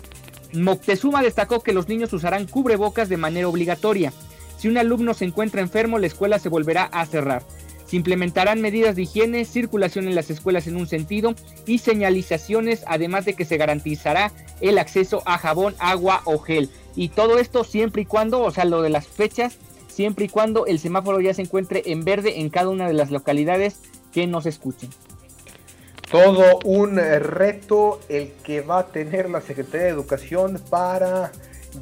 Moctezuma 0.54 1.24
destacó 1.24 1.62
que 1.64 1.74
los 1.74 1.88
niños 1.88 2.14
usarán 2.14 2.46
cubrebocas 2.46 3.10
de 3.10 3.18
manera 3.18 3.48
obligatoria. 3.48 4.14
Si 4.58 4.68
un 4.68 4.78
alumno 4.78 5.14
se 5.16 5.26
encuentra 5.26 5.62
enfermo, 5.62 5.98
la 5.98 6.08
escuela 6.08 6.38
se 6.38 6.50
volverá 6.50 6.84
a 6.84 7.06
cerrar. 7.08 7.42
Se 7.92 7.98
implementarán 7.98 8.62
medidas 8.62 8.96
de 8.96 9.02
higiene, 9.02 9.44
circulación 9.44 10.08
en 10.08 10.16
las 10.16 10.30
escuelas 10.30 10.66
en 10.66 10.78
un 10.78 10.88
sentido 10.88 11.36
y 11.66 11.80
señalizaciones, 11.80 12.86
además 12.88 13.26
de 13.26 13.34
que 13.34 13.44
se 13.44 13.58
garantizará 13.58 14.32
el 14.62 14.78
acceso 14.78 15.24
a 15.26 15.38
jabón, 15.38 15.76
agua 15.78 16.22
o 16.24 16.40
gel. 16.40 16.70
Y 16.96 17.10
todo 17.10 17.38
esto 17.38 17.66
siempre 17.66 18.04
y 18.04 18.06
cuando, 18.06 18.44
o 18.44 18.50
sea, 18.50 18.64
lo 18.64 18.82
de 18.82 18.92
las 18.92 19.08
fechas, 19.08 19.58
siempre 19.90 20.24
y 20.24 20.30
cuando 20.30 20.68
el 20.68 20.80
semáforo 20.80 21.20
ya 21.20 21.34
se 21.34 21.42
encuentre 21.42 21.84
en 21.88 22.06
verde 22.06 22.40
en 22.40 22.50
cada 22.50 22.70
una 22.70 22.88
de 22.88 22.94
las 22.94 23.12
localidades 23.12 23.82
que 24.14 24.26
nos 24.26 24.46
escuchen. 24.46 24.90
Todo 26.10 26.60
un 26.64 26.96
reto 26.96 28.00
el 28.08 28.32
que 28.46 28.62
va 28.62 28.80
a 28.80 28.88
tener 28.88 29.30
la 29.30 29.42
Secretaría 29.42 29.88
de 29.88 29.90
Educación 29.90 30.62
para 30.70 31.34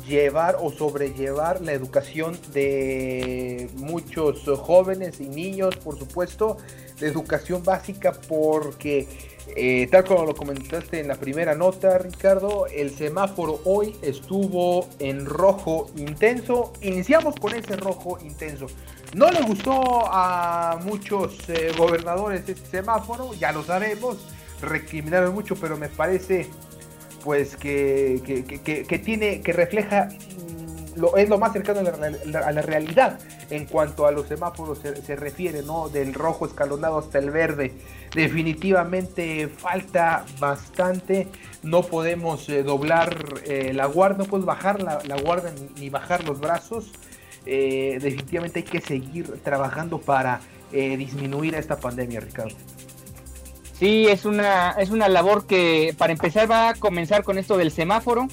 llevar 0.08 0.58
o 0.60 0.72
sobrellevar 0.72 1.62
la 1.62 1.74
educación 1.74 2.38
de 2.54 3.70
muchos 3.76 4.44
jóvenes 4.60 5.20
y 5.20 5.30
niños, 5.30 5.76
por 5.78 5.98
supuesto, 5.98 6.58
de 7.00 7.08
educación 7.08 7.64
básica, 7.64 8.12
porque 8.28 9.08
eh, 9.56 9.88
tal 9.92 10.04
como 10.04 10.26
lo 10.26 10.36
comentaste 10.36 11.00
en 11.00 11.08
la 11.08 11.16
primera 11.16 11.56
nota, 11.56 11.98
Ricardo, 11.98 12.68
el 12.68 12.92
semáforo 12.96 13.62
hoy 13.66 13.96
estuvo 14.02 14.88
en 15.00 15.26
rojo 15.26 15.90
intenso. 15.96 16.74
Iniciamos 16.82 17.36
con 17.36 17.56
ese 17.56 17.76
rojo 17.76 18.20
intenso. 18.24 18.68
No 19.16 19.32
le 19.32 19.42
gustó 19.42 20.06
a 20.06 20.80
muchos 20.84 21.50
eh, 21.50 21.72
gobernadores 21.78 22.48
este 22.48 22.56
semáforo, 22.56 23.34
ya 23.34 23.52
lo 23.52 23.64
sabemos, 23.64 24.18
recriminaron 24.62 25.34
mucho, 25.34 25.56
pero 25.56 25.78
me 25.78 25.90
parece 25.90 26.48
pues 27.24 27.56
que, 27.56 28.22
que, 28.88 29.00
tiene, 29.00 29.42
que 29.42 29.54
refleja 29.54 30.10
mm, 30.10 31.00
lo, 31.00 31.18
es 31.18 31.30
lo 31.30 31.38
más 31.38 31.54
cercano 31.54 31.80
a 31.80 32.52
la, 32.52 32.62
realidad 32.62 33.20
en 33.50 33.66
cuanto 33.66 34.06
a 34.06 34.12
los 34.12 34.28
semáforos 34.28 34.80
se, 34.80 35.16
refiere, 35.16 35.64
¿no? 35.64 35.90
Del 35.90 36.14
rojo 36.14 36.46
escalonado 36.46 37.00
hasta 37.00 37.20
el 37.20 37.32
verde. 37.32 37.74
Definitivamente 38.14 39.48
falta 39.48 40.26
bastante. 40.40 41.28
No 41.64 41.82
podemos 41.82 42.48
eh, 42.50 42.64
doblar 42.64 43.42
eh, 43.46 43.72
la 43.74 43.86
guardia, 43.86 44.20
no 44.20 44.26
podemos 44.26 44.46
bajar 44.46 44.82
la, 44.82 45.16
guardia 45.22 45.52
ni, 45.80 45.90
bajar 45.90 46.24
los 46.26 46.40
brazos. 46.40 46.92
Eh, 47.46 47.98
definitivamente 48.02 48.60
hay 48.60 48.66
que 48.66 48.82
seguir 48.82 49.40
trabajando 49.44 50.00
para 50.00 50.42
disminuir 50.72 51.56
esta 51.56 51.80
pandemia, 51.80 52.20
Ricardo. 52.20 52.56
Sí, 53.80 54.08
es 54.08 54.26
una, 54.26 54.72
es 54.72 54.90
una 54.90 55.08
labor 55.08 55.48
que 55.48 55.96
para 55.98 56.12
empezar 56.12 56.52
va 56.52 56.70
a 56.70 56.74
comenzar 56.74 57.24
con 57.24 57.38
esto 57.38 57.56
del 57.58 57.72
semáforo. 57.72 58.28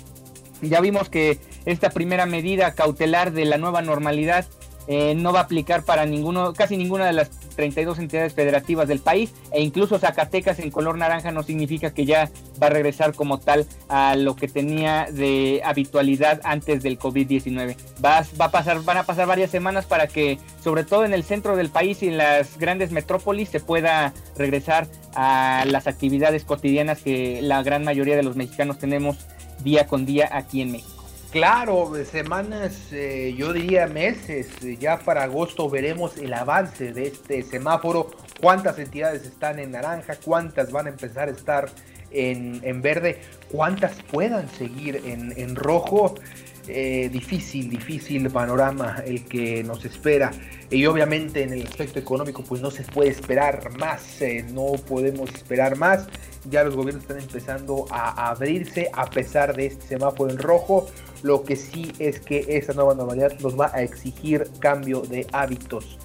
Ya 0.60 0.80
vimos 0.80 1.08
que 1.08 1.38
esta 1.66 1.90
primera 1.90 2.26
medida 2.26 2.74
cautelar 2.74 3.32
de 3.32 3.44
la 3.44 3.56
nueva 3.56 3.80
normalidad 3.80 4.44
eh, 4.88 5.14
no 5.14 5.32
va 5.32 5.40
a 5.40 5.42
aplicar 5.44 5.84
para 5.84 6.04
ninguno, 6.04 6.52
casi 6.52 6.76
ninguna 6.76 7.06
de 7.06 7.12
las 7.12 7.30
32 7.56 7.98
entidades 7.98 8.34
federativas 8.34 8.86
del 8.86 9.00
país 9.00 9.34
e 9.50 9.62
incluso 9.62 9.98
Zacatecas 9.98 10.58
en 10.58 10.70
color 10.70 10.98
naranja 10.98 11.32
no 11.32 11.42
significa 11.42 11.92
que 11.92 12.04
ya 12.04 12.30
va 12.62 12.68
a 12.68 12.70
regresar 12.70 13.14
como 13.14 13.38
tal 13.38 13.66
a 13.88 14.14
lo 14.14 14.36
que 14.36 14.48
tenía 14.48 15.08
de 15.10 15.62
habitualidad 15.64 16.40
antes 16.44 16.82
del 16.82 16.98
COVID-19. 16.98 17.76
Va, 18.04 18.24
va 18.40 18.50
pasar, 18.50 18.82
van 18.82 18.98
a 18.98 19.02
pasar 19.04 19.26
varias 19.26 19.50
semanas 19.50 19.86
para 19.86 20.06
que 20.06 20.38
sobre 20.62 20.84
todo 20.84 21.04
en 21.04 21.14
el 21.14 21.24
centro 21.24 21.56
del 21.56 21.70
país 21.70 22.02
y 22.02 22.08
en 22.08 22.18
las 22.18 22.58
grandes 22.58 22.92
metrópolis 22.92 23.48
se 23.48 23.60
pueda 23.60 24.12
regresar 24.36 24.86
a 25.14 25.64
las 25.66 25.86
actividades 25.86 26.44
cotidianas 26.44 27.00
que 27.00 27.40
la 27.42 27.62
gran 27.62 27.84
mayoría 27.84 28.16
de 28.16 28.22
los 28.22 28.36
mexicanos 28.36 28.78
tenemos 28.78 29.16
día 29.64 29.86
con 29.86 30.04
día 30.06 30.28
aquí 30.32 30.60
en 30.60 30.72
México. 30.72 30.95
Claro, 31.36 31.92
semanas, 32.10 32.90
eh, 32.92 33.34
yo 33.36 33.52
diría 33.52 33.86
meses, 33.88 34.48
ya 34.80 34.98
para 34.98 35.24
agosto 35.24 35.68
veremos 35.68 36.16
el 36.16 36.32
avance 36.32 36.94
de 36.94 37.08
este 37.08 37.42
semáforo, 37.42 38.10
cuántas 38.40 38.78
entidades 38.78 39.26
están 39.26 39.58
en 39.58 39.72
naranja, 39.72 40.16
cuántas 40.24 40.72
van 40.72 40.86
a 40.86 40.88
empezar 40.88 41.28
a 41.28 41.32
estar 41.32 41.68
en, 42.10 42.80
verde, 42.80 43.20
cuántas 43.52 44.02
puedan 44.04 44.48
seguir 44.48 45.02
en, 45.04 45.56
rojo. 45.56 46.14
Eh, 46.68 47.10
difícil, 47.12 47.70
difícil 47.70 48.28
panorama 48.30 49.02
el 49.06 49.24
que 49.26 49.62
nos 49.62 49.84
espera. 49.84 50.32
Y 50.68 50.84
obviamente 50.86 51.42
en 51.42 51.52
el 51.52 51.64
aspecto 51.64 52.00
económico 52.00 52.42
pues 52.42 52.60
no 52.60 52.72
se 52.72 52.82
puede 52.82 53.10
esperar 53.10 53.70
más, 53.78 54.20
eh, 54.20 54.44
no 54.52 54.72
podemos 54.88 55.30
esperar 55.32 55.76
más. 55.76 56.08
Ya 56.48 56.64
los 56.64 56.74
gobiernos 56.74 57.02
están 57.02 57.20
empezando 57.20 57.86
a 57.90 58.30
abrirse 58.30 58.88
a 58.92 59.08
pesar 59.10 59.54
de 59.54 59.66
este 59.66 59.86
semáforo 59.86 60.30
en 60.30 60.38
rojo. 60.38 60.88
Lo 61.22 61.42
que 61.42 61.56
sí 61.56 61.92
es 61.98 62.20
que 62.20 62.44
esta 62.48 62.72
nueva 62.72 62.94
normalidad 62.94 63.38
nos 63.40 63.58
va 63.58 63.70
a 63.72 63.82
exigir 63.82 64.48
cambio 64.60 65.00
de 65.00 65.26
hábitos. 65.32 65.98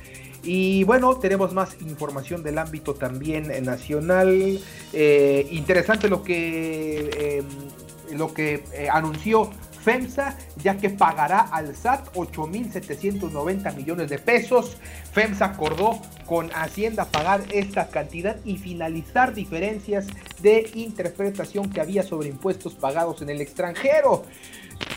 Y 0.44 0.84
bueno, 0.86 1.16
tenemos 1.18 1.54
más 1.54 1.78
información 1.82 2.42
del 2.44 2.58
ámbito 2.58 2.96
también 2.96 3.52
nacional. 3.64 4.60
Eh, 4.94 5.48
interesante 5.52 6.10
lo 6.10 6.24
que, 6.24 7.38
em, 7.38 8.18
lo 8.18 8.34
que 8.34 8.64
eh, 8.74 8.88
anunció 8.92 9.52
FEMSA, 9.84 10.38
ya 10.58 10.78
que 10.78 10.90
pagará 10.90 11.40
al 11.40 11.76
SAT 11.76 12.14
8.790 12.16 13.72
millones 13.76 14.10
de 14.10 14.20
pesos. 14.20 14.78
FEMSA 15.12 15.46
acordó 15.46 16.00
con 16.26 16.50
Hacienda 16.54 17.06
pagar 17.06 17.44
esta 17.52 17.90
cantidad 17.90 18.38
y 18.46 18.58
finalizar 18.58 19.34
diferencias 19.34 20.08
de 20.42 20.70
interpretación 20.76 21.70
que 21.70 21.82
había 21.82 22.04
sobre 22.04 22.30
impuestos 22.30 22.74
pagados 22.74 23.22
en 23.22 23.30
el 23.30 23.42
extranjero. 23.42 24.24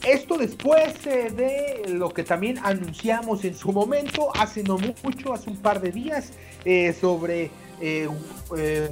Esto 0.06 0.36
después 0.36 0.94
eh, 1.06 1.30
de 1.30 1.88
lo 1.94 2.10
que 2.10 2.24
también 2.24 2.58
anunciamos 2.62 3.42
en 3.44 3.54
su 3.54 3.72
momento, 3.72 4.30
hace 4.36 4.62
no 4.62 4.76
mucho, 4.76 5.32
hace 5.32 5.48
un 5.48 5.56
par 5.56 5.80
de 5.80 5.92
días, 5.92 6.32
eh, 6.66 6.94
sobre 6.98 7.50
eh, 7.80 8.08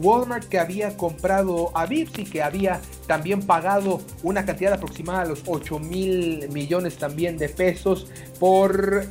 Walmart 0.00 0.49
que 0.49 0.59
había 0.59 0.97
comprado 0.97 1.71
a 1.76 1.85
Vips 1.85 2.19
y 2.19 2.25
que 2.25 2.42
había 2.42 2.81
también 3.07 3.42
pagado 3.42 4.00
una 4.23 4.47
cantidad 4.47 4.73
aproximada 4.73 5.23
a 5.23 5.25
los 5.26 5.42
8 5.47 5.78
mil 5.78 6.49
millones 6.49 6.97
también 6.97 7.37
de 7.37 7.50
pesos 7.50 8.07
por 8.40 9.07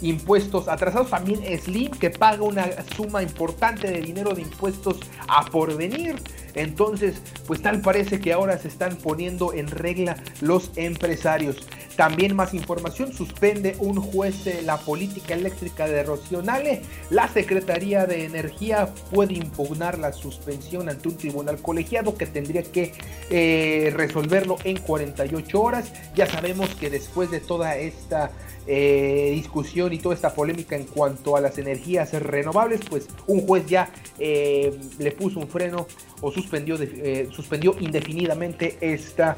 impuestos 0.00 0.66
atrasados. 0.68 1.10
También 1.10 1.40
Slim 1.60 1.92
que 1.92 2.10
paga 2.10 2.42
una 2.42 2.66
suma 2.96 3.22
importante 3.22 3.90
de 3.90 4.00
dinero 4.00 4.34
de 4.34 4.42
impuestos 4.42 4.98
a 5.28 5.44
porvenir. 5.44 6.16
Entonces, 6.54 7.16
pues 7.46 7.62
tal 7.62 7.80
parece 7.80 8.20
que 8.20 8.32
ahora 8.32 8.58
se 8.58 8.68
están 8.68 8.96
poniendo 8.96 9.52
en 9.52 9.68
regla 9.68 10.16
los 10.40 10.70
empresarios. 10.76 11.66
También 11.96 12.34
más 12.34 12.54
información, 12.54 13.12
suspende 13.12 13.76
un 13.78 14.00
juez 14.00 14.64
la 14.64 14.78
política 14.78 15.34
eléctrica 15.34 15.86
de 15.86 16.02
Rocionale. 16.02 16.82
La 17.10 17.28
Secretaría 17.28 18.06
de 18.06 18.24
Energía 18.24 18.88
puede 19.12 19.34
impugnar 19.34 19.98
la 19.98 20.12
suspensión 20.12 20.88
ante 20.88 21.08
un 21.08 21.16
tribunal 21.16 21.58
colegiado 21.62 22.16
que 22.16 22.26
tendría 22.26 22.64
que 22.64 22.92
eh, 23.30 23.92
resolverlo 23.94 24.56
en 24.64 24.78
48 24.78 25.60
horas. 25.60 25.92
Ya 26.16 26.26
sabemos 26.26 26.68
que 26.74 26.90
después 26.90 27.30
de 27.30 27.38
toda 27.38 27.76
esta 27.76 28.32
eh, 28.66 29.32
discusión 29.34 29.92
y 29.92 29.98
toda 29.98 30.14
esta 30.14 30.34
polémica 30.34 30.74
en 30.74 30.84
cuanto 30.84 31.36
a 31.36 31.40
las 31.40 31.58
energías 31.58 32.12
renovables, 32.14 32.80
pues 32.88 33.06
un 33.26 33.46
juez 33.46 33.66
ya 33.66 33.90
eh, 34.18 34.72
le 34.98 35.12
puso 35.12 35.38
un 35.38 35.48
freno 35.48 35.86
o 36.22 36.32
suspendió, 36.44 36.76
eh, 36.80 37.28
suspendió 37.32 37.74
indefinidamente 37.80 38.76
esta 38.80 39.36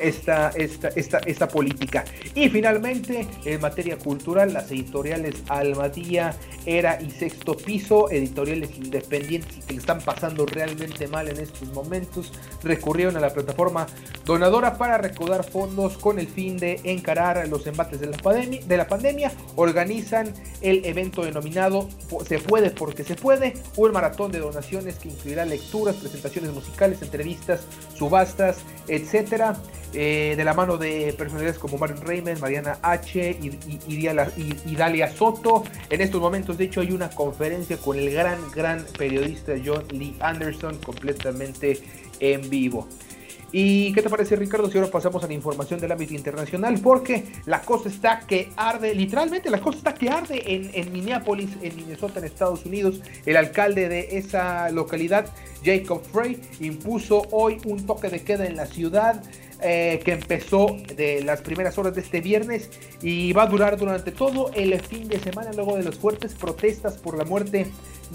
esta, 0.00 0.50
esta, 0.50 0.88
esta, 0.88 1.18
esta 1.18 1.48
política. 1.48 2.04
Y 2.34 2.48
finalmente, 2.48 3.26
en 3.44 3.60
materia 3.60 3.98
cultural, 3.98 4.52
las 4.52 4.70
editoriales 4.70 5.36
Almadía, 5.48 6.34
Era 6.66 7.00
y 7.00 7.10
Sexto 7.10 7.56
Piso, 7.56 8.10
editoriales 8.10 8.76
independientes 8.76 9.58
y 9.58 9.60
que 9.62 9.74
están 9.76 10.00
pasando 10.00 10.46
realmente 10.46 11.06
mal 11.08 11.28
en 11.28 11.38
estos 11.38 11.72
momentos, 11.72 12.32
recurrieron 12.62 13.16
a 13.16 13.20
la 13.20 13.30
plataforma 13.30 13.86
donadora 14.24 14.76
para 14.76 14.98
recaudar 14.98 15.44
fondos 15.44 15.98
con 15.98 16.18
el 16.18 16.28
fin 16.28 16.56
de 16.56 16.80
encarar 16.84 17.48
los 17.48 17.66
embates 17.66 18.00
de 18.00 18.06
la, 18.06 18.16
pandemia, 18.18 18.60
de 18.64 18.76
la 18.76 18.86
pandemia. 18.86 19.32
Organizan 19.56 20.32
el 20.60 20.84
evento 20.84 21.22
denominado 21.24 21.88
Se 22.26 22.38
puede 22.38 22.70
porque 22.70 23.04
se 23.04 23.14
puede, 23.14 23.54
un 23.76 23.92
maratón 23.92 24.32
de 24.32 24.38
donaciones 24.38 24.96
que 24.96 25.08
incluirá 25.08 25.44
lecturas, 25.44 25.96
presentaciones 25.96 26.52
musicales, 26.52 27.02
entrevistas, 27.02 27.60
subastas, 27.96 28.58
etcétera. 28.88 29.56
Eh, 29.92 30.34
de 30.36 30.44
la 30.44 30.54
mano 30.54 30.76
de 30.76 31.12
personalidades 31.18 31.58
como 31.58 31.76
Martin 31.76 32.00
Raymond, 32.06 32.38
Mariana 32.38 32.78
H. 32.82 33.38
Y, 33.42 33.80
y, 33.88 34.76
Dalia 34.76 35.10
Soto. 35.12 35.64
En 35.88 36.00
estos 36.00 36.20
momentos, 36.20 36.58
de 36.58 36.64
hecho, 36.64 36.80
hay 36.80 36.92
una 36.92 37.10
conferencia 37.10 37.76
con 37.76 37.98
el 37.98 38.10
gran, 38.12 38.38
gran 38.52 38.84
periodista 38.96 39.52
John 39.64 39.84
Lee 39.90 40.16
Anderson 40.20 40.78
completamente 40.78 41.80
en 42.20 42.48
vivo. 42.48 42.86
¿Y 43.52 43.92
qué 43.92 44.02
te 44.02 44.08
parece 44.08 44.36
Ricardo 44.36 44.70
si 44.70 44.78
ahora 44.78 44.90
pasamos 44.90 45.24
a 45.24 45.26
la 45.26 45.32
información 45.32 45.80
del 45.80 45.90
ámbito 45.90 46.14
internacional? 46.14 46.78
Porque 46.80 47.24
la 47.46 47.62
cosa 47.62 47.88
está 47.88 48.20
que 48.20 48.50
arde, 48.56 48.94
literalmente 48.94 49.50
la 49.50 49.60
cosa 49.60 49.78
está 49.78 49.94
que 49.94 50.08
arde 50.08 50.54
en, 50.54 50.70
en 50.72 50.92
Minneapolis, 50.92 51.50
en 51.60 51.74
Minnesota, 51.74 52.20
en 52.20 52.26
Estados 52.26 52.64
Unidos. 52.64 53.00
El 53.26 53.36
alcalde 53.36 53.88
de 53.88 54.18
esa 54.18 54.70
localidad, 54.70 55.26
Jacob 55.64 56.00
Frey, 56.12 56.40
impuso 56.60 57.26
hoy 57.32 57.58
un 57.64 57.86
toque 57.86 58.08
de 58.08 58.22
queda 58.22 58.46
en 58.46 58.54
la 58.54 58.66
ciudad. 58.66 59.20
Eh, 59.62 60.00
que 60.02 60.12
empezó 60.12 60.78
de 60.96 61.22
las 61.22 61.42
primeras 61.42 61.76
horas 61.76 61.94
de 61.94 62.00
este 62.00 62.22
viernes 62.22 62.70
y 63.02 63.34
va 63.34 63.42
a 63.42 63.46
durar 63.46 63.76
durante 63.76 64.10
todo 64.10 64.50
el 64.54 64.80
fin 64.80 65.06
de 65.06 65.18
semana 65.18 65.52
luego 65.52 65.76
de 65.76 65.82
las 65.82 65.96
fuertes 65.96 66.32
protestas 66.32 66.96
por 66.96 67.18
la 67.18 67.24
muerte 67.24 67.66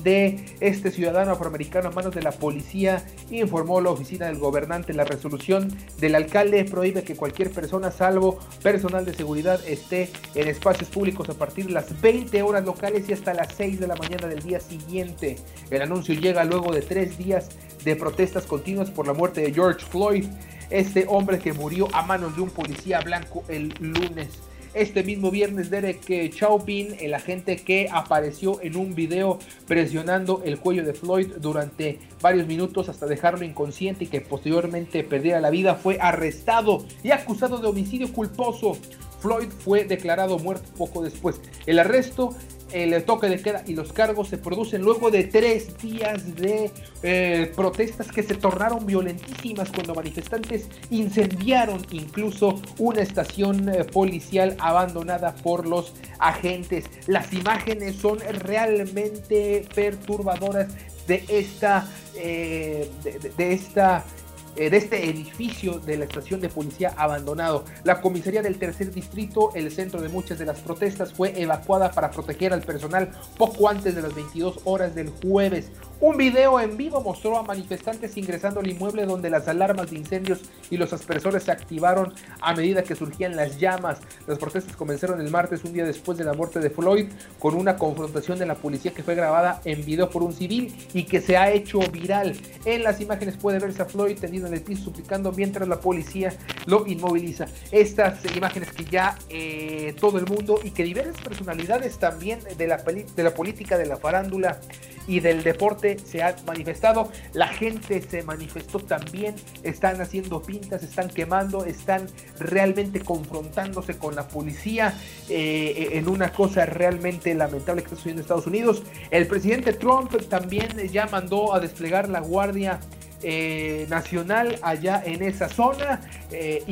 de 0.04 0.44
este 0.60 0.90
ciudadano 0.90 1.34
afroamericano 1.34 1.90
a 1.90 1.92
manos 1.92 2.16
de 2.16 2.24
la 2.24 2.32
policía, 2.32 3.06
informó 3.30 3.80
la 3.80 3.92
oficina 3.92 4.26
del 4.26 4.40
gobernante. 4.40 4.94
La 4.94 5.04
resolución 5.04 5.72
del 6.00 6.16
alcalde 6.16 6.66
prohíbe 6.66 7.04
que 7.04 7.16
cualquier 7.16 7.52
persona, 7.52 7.92
salvo 7.92 8.40
personal 8.64 9.06
de 9.06 9.14
seguridad, 9.14 9.60
esté 9.68 10.10
en 10.34 10.48
espacios 10.48 10.90
públicos 10.90 11.30
a 11.30 11.36
partir 11.36 11.68
de 11.68 11.74
las 11.74 12.02
20 12.02 12.42
horas 12.42 12.66
locales 12.66 13.08
y 13.08 13.14
hasta 13.14 13.36
las 13.36 13.54
6 13.56 13.80
de 13.80 13.88
la 13.88 13.96
mañana 13.96 14.28
del 14.28 14.42
día 14.42 14.60
siguiente. 14.60 15.38
El 15.70 15.84
anuncio 15.84 16.16
llega 16.16 16.44
luego 16.44 16.74
de 16.74 16.82
tres 16.82 17.18
días 17.20 17.50
de 17.84 17.96
protestas 17.96 18.46
continuas 18.46 18.90
por 18.90 19.06
la 19.06 19.14
muerte 19.14 19.42
de 19.42 19.54
George 19.54 19.86
Floyd 19.86 20.26
este 20.70 21.06
hombre 21.08 21.40
que 21.40 21.54
murió 21.54 21.88
a 21.94 22.02
manos 22.02 22.36
de 22.36 22.42
un 22.42 22.50
policía 22.50 23.00
blanco 23.02 23.44
el 23.48 23.74
lunes. 23.80 24.30
Este 24.74 25.04
mismo 25.04 25.32
viernes, 25.32 25.70
Derek 25.70 26.34
Chauvin, 26.36 26.98
el 27.00 27.14
agente 27.14 27.56
que 27.56 27.88
apareció 27.90 28.62
en 28.62 28.76
un 28.76 28.94
video 28.94 29.40
presionando 29.68 30.42
el 30.44 30.60
cuello 30.60 30.84
de 30.84 30.94
Floyd 30.94 31.32
durante 31.38 32.00
varios 32.22 32.46
minutos 32.46 32.90
hasta 32.90 33.06
dejarlo 33.06 33.46
inconsciente 33.46 34.04
y 34.04 34.08
que 34.08 34.20
posteriormente 34.20 35.06
perdiera 35.06 35.40
la 35.40 35.50
vida, 35.50 35.76
fue 35.76 35.98
arrestado 36.02 36.86
y 37.04 37.12
acusado 37.12 37.60
de 37.60 37.68
homicidio 37.68 38.12
culposo. 38.12 38.78
Floyd 39.22 39.48
fue 39.48 39.86
declarado 39.86 40.40
muerto 40.40 40.70
poco 40.78 41.02
después. 41.02 41.40
El 41.66 41.80
arresto 41.80 42.36
el 42.72 43.04
toque 43.04 43.28
de 43.28 43.42
queda 43.42 43.64
y 43.66 43.74
los 43.74 43.94
cargos 43.94 44.30
se 44.30 44.38
producen 44.38 44.82
luego 44.82 45.12
de 45.12 45.24
tres 45.24 45.78
días 45.78 46.36
de 46.36 46.72
eh, 47.04 47.52
protestas 47.56 48.12
que 48.12 48.24
se 48.24 48.36
tornaron 48.36 48.86
violentísimas 48.86 49.70
cuando 49.72 49.94
manifestantes 49.94 50.68
incendiaron 50.90 51.86
incluso 51.92 52.62
una 52.80 53.02
estación 53.02 53.70
eh, 53.70 53.84
policial 53.84 54.56
abandonada 54.60 55.36
por 55.36 55.68
los 55.68 55.94
agentes. 56.20 56.86
Las 57.08 57.32
imágenes 57.34 57.96
son 57.98 58.20
realmente 58.20 59.66
perturbadoras 59.74 60.68
de 61.08 61.24
esta, 61.28 61.88
eh, 62.16 62.90
de 63.38 63.54
esta 63.54 64.00
eh, 64.00 64.25
de 64.56 64.78
este 64.78 65.10
edificio 65.10 65.80
de 65.80 65.98
la 65.98 66.06
estación 66.06 66.40
de 66.42 66.50
policía 66.50 66.94
abandonado. 66.98 67.66
La 67.84 68.02
comisaría 68.02 68.42
del 68.42 68.58
tercer 68.58 68.92
distrito, 68.92 69.52
el 69.54 69.72
centro 69.72 70.02
de 70.02 70.10
muchas 70.10 70.40
de 70.40 70.46
las 70.46 70.60
protestas, 70.60 71.14
fue 71.14 71.40
evacuada 71.42 71.92
para 71.92 72.12
proteger 72.12 72.54
al 72.54 72.62
personal 72.62 73.10
poco 73.38 73.70
antes 73.70 73.96
de 73.96 74.02
las 74.02 74.16
22 74.16 74.60
horas 74.64 74.96
del 74.96 75.10
jueves. 75.10 75.72
Un 76.02 76.18
video 76.18 76.60
en 76.60 76.76
vivo 76.76 77.00
mostró 77.00 77.38
a 77.38 77.44
manifestantes 77.44 78.18
ingresando 78.18 78.60
al 78.60 78.70
inmueble 78.70 79.06
donde 79.06 79.30
las 79.30 79.48
alarmas 79.48 79.90
de 79.90 79.98
incendios 79.98 80.42
y 80.70 80.76
los 80.76 80.92
aspersores 80.92 81.44
se 81.44 81.52
activaron 81.52 82.14
a 82.42 82.54
medida 82.54 82.84
que 82.84 82.96
surgían 82.96 83.38
las 83.38 83.58
llamas. 83.58 84.00
Las 84.28 84.38
protestas 84.38 84.76
comenzaron 84.76 85.22
el 85.22 85.32
martes, 85.32 85.64
un 85.64 85.72
día 85.72 85.86
después 85.86 86.18
de 86.18 86.26
la 86.26 86.34
muerte 86.34 86.60
de 86.60 86.70
Floyd, 86.70 87.08
con 87.40 87.56
una 87.56 87.78
confrontación 87.78 88.38
de 88.38 88.46
la 88.46 88.56
policía 88.56 88.94
que 88.94 89.04
fue 89.04 89.16
grabada 89.16 89.62
en 89.64 89.86
video 89.86 90.10
por 90.10 90.22
un 90.22 90.34
civil 90.34 90.76
y 90.94 91.04
que 91.06 91.22
se 91.22 91.38
ha 91.38 91.50
hecho 91.52 91.80
viral. 91.80 92.38
En 92.66 92.84
las 92.84 93.00
imágenes 93.00 93.38
puede 93.38 93.60
verse 93.60 93.82
a 93.82 93.86
Floyd 93.86 94.20
tendido 94.20 94.48
en 94.48 94.54
el 94.54 94.62
piso 94.62 94.84
suplicando 94.84 95.32
mientras 95.32 95.66
la 95.66 95.80
policía 95.80 96.34
lo 96.66 96.86
inmoviliza. 96.88 97.46
Estas 97.72 98.24
imágenes 98.36 98.72
que 98.72 98.86
ya 98.86 99.18
eh, 99.30 99.96
todo 100.00 100.18
el 100.18 100.26
mundo 100.26 100.60
y 100.64 100.72
que 100.72 100.84
diversas 100.84 101.22
personalidades 101.22 101.98
también 101.98 102.40
de 102.58 102.68
la, 102.68 102.78
de 102.78 103.24
la 103.24 103.34
política, 103.34 103.78
de 103.78 103.86
la 103.86 103.98
farándula 103.98 104.60
y 105.08 105.20
del 105.20 105.44
deporte 105.44 105.98
se 106.00 106.24
han 106.24 106.36
manifestado. 106.46 107.12
La 107.34 107.48
gente 107.48 108.02
se 108.02 108.24
manifestó 108.24 108.80
también, 108.80 109.36
están 109.64 110.02
haciendo 110.02 110.42
pintas, 110.42 110.84
están 110.84 111.10
quemando, 111.10 111.66
están 111.66 112.08
realmente 112.40 113.02
confrontándose 113.02 113.98
con 113.98 114.16
la 114.16 114.28
policía 114.28 114.98
eh, 115.30 115.90
en 115.94 116.10
una 116.10 116.32
cosa 116.32 116.66
realmente 116.66 117.34
lamentable 117.34 117.82
que 117.82 117.86
está 117.86 117.96
sucediendo 117.96 118.22
en 118.22 118.26
Estados 118.26 118.48
Unidos. 118.48 118.84
El 119.12 119.28
presidente 119.28 119.74
Trump 119.74 120.12
también 120.30 120.76
ya 120.92 121.08
mandó 121.08 121.54
a 121.54 121.60
desplegar 121.60 122.10
la 122.10 122.20
Guardia 122.20 122.80
eh, 123.28 123.88
Nacional 123.90 124.60
allá 124.62 125.02
en 125.04 125.24
esa 125.24 125.50
zona 125.50 126.00
eh, 126.32 126.64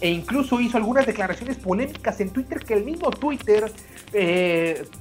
e 0.00 0.08
incluso 0.08 0.58
hizo 0.58 0.78
algunas 0.78 1.04
declaraciones 1.04 1.58
polémicas 1.58 2.18
en 2.20 2.30
Twitter 2.30 2.60
que 2.60 2.72
el 2.72 2.84
mismo 2.84 3.10
Twitter 3.10 3.70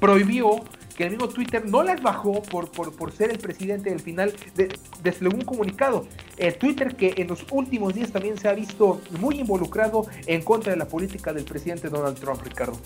prohibió 0.02 0.66
que 0.98 1.06
el 1.06 1.12
mismo 1.12 1.30
Twitter 1.30 1.66
no 1.66 1.82
las 1.82 2.02
bajó 2.02 2.42
por, 2.42 2.72
por, 2.72 3.12
ser 3.14 3.32
el 3.32 3.38
presidente 3.38 3.92
del 3.92 4.02
final, 4.02 4.34
de, 4.56 4.68
desplegó 5.04 5.38
un 5.38 5.46
comunicado. 5.46 6.08
El 6.36 6.56
Twitter 6.56 6.96
que 6.96 7.14
en 7.18 7.28
los 7.28 7.46
últimos 7.52 7.94
días 7.94 8.12
también 8.12 8.38
se 8.38 8.50
ha 8.50 8.54
visto 8.54 9.00
muy 9.20 9.40
involucrado 9.40 10.08
en 10.26 10.42
contra 10.42 10.74
de 10.74 10.78
la 10.78 10.88
política 10.88 11.32
del 11.32 11.46
presidente 11.46 11.90
Donald 11.90 12.20
Trump, 12.20 12.42
Ricardo. 12.44 12.78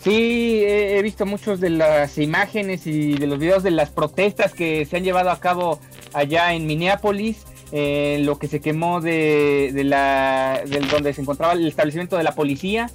Sí, 0.00 0.62
he 0.64 1.02
visto 1.02 1.26
muchos 1.26 1.58
de 1.58 1.70
las 1.70 2.18
imágenes 2.18 2.86
y 2.86 3.14
de 3.14 3.26
los 3.26 3.38
videos 3.38 3.64
de 3.64 3.72
las 3.72 3.90
protestas 3.90 4.54
que 4.54 4.86
se 4.86 4.96
han 4.96 5.02
llevado 5.02 5.30
a 5.30 5.40
cabo 5.40 5.80
allá 6.18 6.54
en 6.54 6.66
Minneapolis. 6.66 7.44
Eh, 7.70 8.18
lo 8.22 8.38
que 8.38 8.48
se 8.48 8.60
quemó 8.60 9.02
de, 9.02 9.72
de 9.74 9.84
la 9.84 10.62
donde 10.90 11.12
se 11.12 11.20
encontraba 11.20 11.52
el 11.52 11.66
establecimiento 11.68 12.16
de 12.16 12.22
la 12.22 12.34
policía 12.34 12.90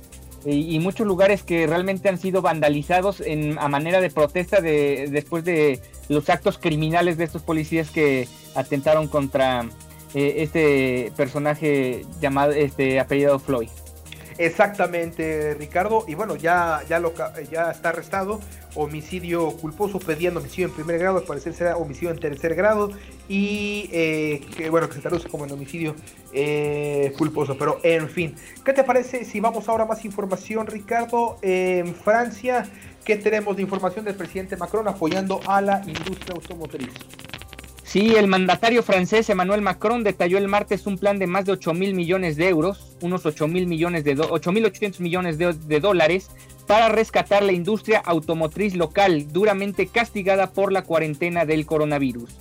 y, 0.46 0.80
muchos 0.80 1.08
lugares 1.08 1.44
que 1.44 1.68
realmente 1.68 2.10
han 2.10 2.18
sido 2.18 2.42
vandalizados 2.42 3.22
en, 3.22 3.58
a 3.60 3.68
manera 3.68 4.02
de 4.02 4.10
protesta 4.10 4.62
de, 4.62 5.08
después 5.10 5.46
de 5.46 5.80
los 6.10 6.30
actos 6.30 6.58
criminales 6.58 7.18
de 7.18 7.24
estos 7.24 7.42
policías 7.42 7.90
que 7.90 8.28
atentaron 8.56 9.08
contra 9.08 9.66
eh, 10.14 10.36
este 10.38 11.12
personaje 11.16 12.06
llamado 12.20 12.52
este 12.52 13.00
apellido 13.00 13.40
Floyd. 13.40 13.70
Exactamente, 14.38 15.54
Ricardo. 15.56 16.06
Y 16.08 16.16
bueno, 16.16 16.36
ya, 16.36 16.82
ya, 16.88 17.02
está 17.72 17.90
arrestado. 17.90 18.40
Homicidio 18.76 19.52
culposo, 19.58 20.00
pidiendo 20.00 20.40
homicidio 20.40 20.68
en 20.68 20.74
primer 20.74 20.98
grado, 21.00 21.20
al 21.20 21.24
parecer 21.24 21.54
será 21.54 21.78
homicidio 21.78 22.12
en 22.12 22.20
tercer 22.20 22.56
grado. 22.56 22.92
Y 23.28 23.90
eh, 23.92 24.42
bueno, 24.70 24.90
que 24.90 24.96
se 24.96 25.02
traduce 25.02 25.30
como 25.30 25.46
en 25.46 25.52
homicidio 25.52 25.96
eh, 26.34 27.14
culposo. 27.18 27.58
Pero 27.58 27.80
en 27.84 28.10
fin, 28.10 28.36
¿qué 28.66 28.74
te 28.74 28.84
parece 28.84 29.26
si 29.26 29.40
vamos 29.40 29.70
ahora 29.70 29.84
a 29.84 29.88
más 29.88 30.04
información, 30.06 30.68
Ricardo? 30.68 31.38
En 31.42 31.94
Francia, 31.94 32.66
¿qué 33.06 33.16
tenemos 33.18 33.56
de 33.56 33.62
información 33.62 34.06
del 34.06 34.16
presidente 34.16 34.58
Macron 34.58 34.88
apoyando 34.88 35.40
a 35.46 35.62
la 35.62 35.82
industria 35.86 36.36
automotriz? 36.36 36.90
Sí, 37.94 38.16
el 38.16 38.26
mandatario 38.26 38.82
francés 38.82 39.30
Emmanuel 39.30 39.62
Macron 39.62 40.04
detalló 40.04 40.40
el 40.40 40.48
martes 40.48 40.88
un 40.88 40.98
plan 40.98 41.20
de 41.20 41.28
más 41.28 41.46
de 41.46 41.52
8 41.52 41.76
mil 41.76 41.94
millones 41.94 42.38
de 42.38 42.50
euros, 42.50 42.98
unos 43.02 43.24
8 43.24 43.48
mil 43.48 43.68
millones 43.68 44.04
de 44.04 44.18
8.800 44.18 45.00
millones 45.00 45.38
de, 45.38 45.54
de 45.54 45.80
dólares, 45.80 46.32
para 46.66 46.90
rescatar 46.90 47.44
la 47.44 47.52
industria 47.52 48.00
automotriz 48.04 48.74
local, 48.74 49.32
duramente 49.32 49.86
castigada 49.86 50.54
por 50.54 50.72
la 50.72 50.82
cuarentena 50.82 51.46
del 51.46 51.68
coronavirus. 51.68 52.32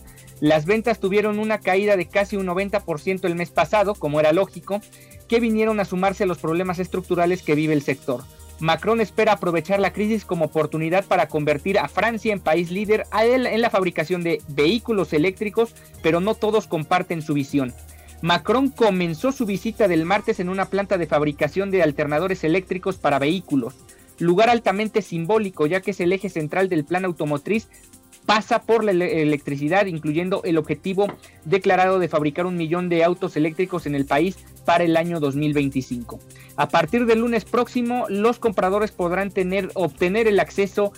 Las 0.41 0.65
ventas 0.65 1.01
tuvieron 1.01 1.39
una 1.39 1.59
caída 1.59 1.99
de 1.99 2.09
casi 2.09 2.39
un 2.39 2.47
90% 2.47 3.25
el 3.27 3.35
mes 3.35 3.51
pasado, 3.51 3.95
como 3.95 4.21
era 4.21 4.33
lógico, 4.33 4.81
que 5.29 5.39
vinieron 5.39 5.81
a 5.81 5.85
sumarse 5.85 6.25
a 6.25 6.27
los 6.27 6.39
problemas 6.39 6.79
estructurales 6.79 7.43
que 7.43 7.55
vive 7.55 7.75
el 7.75 7.83
sector. 7.83 8.23
Macron 8.63 9.01
espera 9.01 9.33
aprovechar 9.33 9.81
la 9.81 9.93
crisis 9.93 10.25
como 10.25 10.45
oportunidad 10.45 11.05
para 11.05 11.27
convertir 11.27 11.81
a 11.81 11.89
Francia 11.89 12.33
en 12.33 12.39
país 12.39 12.71
líder 12.71 13.07
en 13.13 13.61
la 13.61 13.71
fabricación 13.71 14.23
de 14.23 14.41
vehículos 14.47 15.13
eléctricos, 15.13 15.75
pero 16.01 16.21
no 16.21 16.37
todos 16.37 16.69
comparten 16.69 17.23
su 17.23 17.35
visión. 17.35 17.75
Macron 18.21 18.69
comenzó 18.69 19.33
su 19.33 19.47
visita 19.47 19.89
del 19.89 20.05
martes 20.05 20.39
en 20.39 20.49
una 20.49 20.67
planta 20.67 20.97
de 20.97 21.09
fabricación 21.09 21.73
de 21.73 21.83
alternadores 21.83 22.45
eléctricos 22.45 22.99
para 22.99 23.19
vehículos, 23.19 23.75
lugar 24.21 24.49
altamente 24.49 25.03
simbólico 25.03 25.67
ya 25.67 25.81
que 25.81 25.91
es 25.91 25.99
el 25.99 26.13
eje 26.13 26.29
central 26.29 26.69
del 26.69 26.85
plan 26.85 27.05
automotriz 27.05 27.69
pasa 28.27 28.63
por 28.63 28.85
la 28.85 28.93
electricidad, 28.93 29.87
incluyendo 29.87 30.43
el 30.45 30.59
objetivo 30.59 31.07
declarado 31.45 31.99
de 31.99 32.09
fabricar 32.09 32.47
un 32.47 32.57
millón 32.57 32.89
de 32.89 33.05
autos 33.05 33.37
eléctricos 33.37 33.87
en 33.87 33.95
el 33.95 34.07
país 34.07 34.37
para 34.65 34.85
el 34.85 34.97
año 34.97 35.21
2025. 35.21 36.21
A 36.57 36.69
partir 36.69 37.07
del 37.07 37.21
lunes 37.21 37.45
próximo, 37.45 38.07
los 38.09 38.39
compradores 38.39 38.93
podrán 38.93 39.31
tener, 39.31 39.71
obtener 39.75 40.29
el 40.29 40.39
acceso, 40.41 40.93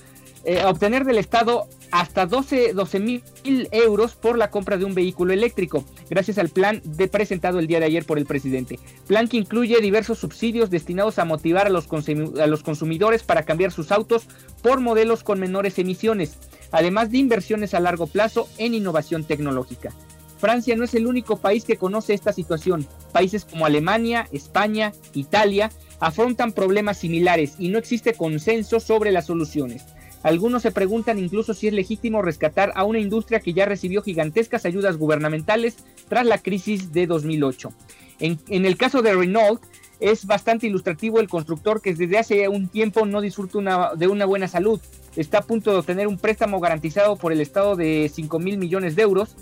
eh, 0.45 0.63
obtener 0.65 1.05
del 1.05 1.19
Estado 1.19 1.67
hasta 1.91 2.27
12 2.27 2.75
mil 2.99 3.23
euros 3.71 4.15
por 4.15 4.37
la 4.37 4.51
compra 4.51 4.77
de 4.77 4.85
un 4.85 4.95
vehículo 4.95 5.33
eléctrico, 5.33 5.85
gracias 6.11 6.39
al 6.39 6.49
plan 6.49 6.83
de 6.85 7.07
presentado 7.07 7.61
el 7.61 7.69
día 7.69 7.79
de 7.79 7.87
ayer 7.87 8.05
por 8.05 8.19
el 8.19 8.27
presidente. 8.27 8.81
Plan 9.07 9.29
que 9.29 9.37
incluye 9.37 9.81
diversos 9.81 10.19
subsidios 10.19 10.71
destinados 10.71 11.19
a 11.19 11.25
motivar 11.25 11.69
a 11.69 11.71
los, 11.71 11.87
a 12.41 12.47
los 12.49 12.63
consumidores 12.63 13.23
para 13.23 13.45
cambiar 13.45 13.71
sus 13.71 13.93
autos 13.93 14.27
por 14.61 14.81
modelos 14.81 15.23
con 15.23 15.39
menores 15.39 15.79
emisiones, 15.79 16.37
además 16.71 17.11
de 17.11 17.19
inversiones 17.19 17.75
a 17.75 17.81
largo 17.81 18.07
plazo 18.07 18.49
en 18.59 18.75
innovación 18.75 19.25
tecnológica. 19.25 19.93
Francia 20.39 20.77
no 20.77 20.85
es 20.85 20.95
el 20.95 21.07
único 21.07 21.39
país 21.39 21.65
que 21.65 21.77
conoce 21.77 22.13
esta 22.13 22.33
situación. 22.33 22.87
Países 23.13 23.45
como 23.45 23.67
Alemania, 23.67 24.29
España, 24.33 24.93
Italia 25.15 25.71
afrontan 26.01 26.53
problemas 26.53 26.99
similares 26.99 27.55
y 27.59 27.69
no 27.69 27.79
existe 27.79 28.15
consenso 28.15 28.81
sobre 28.81 29.11
las 29.11 29.27
soluciones. 29.27 29.85
Algunos 30.23 30.63
se 30.63 30.73
preguntan 30.73 31.19
incluso 31.19 31.53
si 31.53 31.69
es 31.69 31.75
legítimo 31.75 32.23
rescatar 32.23 32.73
a 32.75 32.85
una 32.85 32.99
industria 32.99 33.41
que 33.41 33.53
ya 33.53 33.67
recibió 33.67 34.03
gigantescas 34.03 34.65
ayudas 34.65 34.97
gubernamentales 34.97 35.77
tras 36.09 36.25
la 36.25 36.39
crisis 36.39 36.93
de 36.93 37.07
2008. 37.07 37.73
En, 38.21 38.39
el 38.49 38.77
caso 38.79 39.03
de 39.03 39.15
Renault, 39.15 39.63
es 40.01 40.25
bastante 40.25 40.67
ilustrativo 40.67 41.21
el 41.21 41.29
constructor 41.29 41.83
que 41.83 41.95
desde 41.95 42.19
hace 42.19 42.49
un 42.49 42.69
tiempo 42.69 43.05
no 43.05 43.21
disfruta 43.21 43.93
de 43.97 44.09
una 44.09 44.25
buena 44.25 44.49
salud. 44.49 44.81
Está 45.17 45.39
a 45.39 45.43
punto 45.43 45.71
de 45.71 45.79
obtener 45.79 46.07
un 46.07 46.19
préstamo 46.19 46.61
garantizado 46.61 47.17
por 47.17 47.33
el 47.33 47.41
Estado 47.41 47.77
de 47.77 48.11
5 48.13 48.39
mil 48.39 48.59
millones 48.59 48.97
de 48.97 49.03
euros, 49.03 49.37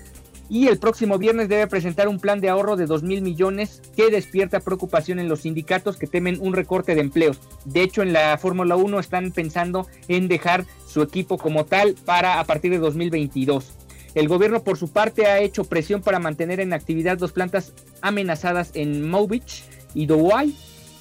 y 0.52 0.66
el 0.66 0.78
próximo 0.78 1.16
viernes 1.16 1.48
debe 1.48 1.66
presentar 1.66 2.08
un 2.08 2.20
plan 2.20 2.38
de 2.40 2.50
ahorro 2.50 2.76
de 2.76 2.84
2 2.84 3.02
mil 3.04 3.22
millones 3.22 3.80
que 3.96 4.10
despierta 4.10 4.60
preocupación 4.60 5.18
en 5.18 5.26
los 5.26 5.40
sindicatos 5.40 5.96
que 5.96 6.06
temen 6.06 6.36
un 6.40 6.52
recorte 6.52 6.94
de 6.94 7.00
empleos. 7.00 7.40
De 7.64 7.82
hecho, 7.82 8.02
en 8.02 8.12
la 8.12 8.36
Fórmula 8.36 8.76
1 8.76 8.98
están 9.00 9.32
pensando 9.32 9.86
en 10.08 10.28
dejar 10.28 10.66
su 10.86 11.00
equipo 11.00 11.38
como 11.38 11.64
tal 11.64 11.94
para 12.04 12.38
a 12.38 12.44
partir 12.44 12.70
de 12.70 12.78
2022. 12.78 13.72
El 14.14 14.28
gobierno 14.28 14.62
por 14.62 14.76
su 14.76 14.92
parte 14.92 15.24
ha 15.24 15.40
hecho 15.40 15.64
presión 15.64 16.02
para 16.02 16.18
mantener 16.18 16.60
en 16.60 16.74
actividad 16.74 17.16
dos 17.16 17.32
plantas 17.32 17.72
amenazadas 18.02 18.72
en 18.74 19.08
Mowich 19.08 19.64
y 19.94 20.04
Douai, 20.04 20.54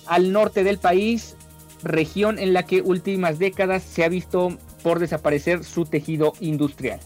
al 0.08 0.32
norte 0.32 0.64
del 0.64 0.78
país, 0.78 1.36
región 1.84 2.40
en 2.40 2.54
la 2.54 2.64
que 2.64 2.82
últimas 2.82 3.40
décadas 3.40 3.84
se 3.84 4.04
ha 4.04 4.10
visto 4.10 4.58
por 4.84 5.00
desaparecer 5.00 5.64
su 5.64 5.86
tejido 5.86 6.34
industrial. 6.40 7.00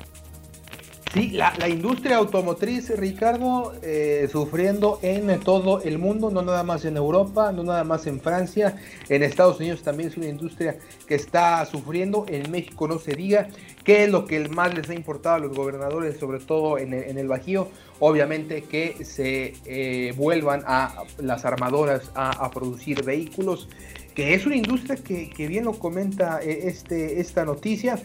Sí, 1.15 1.29
la, 1.29 1.69
industria 1.69 2.17
automotriz, 2.17 2.89
Ricardo, 2.89 3.71
eh, 3.81 4.27
sufriendo 4.29 4.99
en 5.01 5.39
todo 5.39 5.81
el 5.81 5.97
mundo, 5.97 6.29
no 6.29 6.41
nada 6.41 6.63
más 6.63 6.83
en 6.83 6.97
Europa, 6.97 7.53
no 7.53 7.63
nada 7.63 7.85
más 7.85 8.05
en 8.05 8.19
Francia, 8.19 8.75
en 9.07 9.23
Estados 9.23 9.61
Unidos 9.61 9.81
también 9.81 10.09
es 10.09 10.17
una 10.17 10.27
industria 10.27 10.75
que 11.07 11.15
está 11.15 11.65
sufriendo, 11.67 12.25
en 12.27 12.51
México 12.51 12.85
no 12.89 12.99
se 12.99 13.13
diga, 13.13 13.47
qué 13.85 14.03
es 14.03 14.11
lo 14.11 14.25
que 14.25 14.49
más 14.49 14.73
les 14.73 14.89
ha 14.89 14.93
importado 14.93 15.35
a 15.35 15.39
los 15.39 15.55
gobernadores, 15.55 16.17
sobre 16.17 16.39
todo 16.39 16.77
en 16.77 16.91
el, 16.93 17.27
Bajío, 17.29 17.69
obviamente 17.99 18.63
que 18.63 19.05
se 19.05 19.53
eh, 19.65 20.13
vuelvan 20.17 20.63
a 20.67 21.03
las 21.19 21.45
armadoras 21.45 22.11
a, 22.13 22.51
producir 22.51 23.05
vehículos, 23.05 23.69
que 24.15 24.33
es 24.33 24.45
una 24.45 24.55
industria 24.55 24.95
que, 24.95 25.29
que 25.29 25.47
bien 25.47 25.65
lo 25.65 25.77
comenta 25.77 26.39
eh, 26.41 26.67
este, 26.67 27.19
esta 27.19 27.45
noticia 27.45 27.99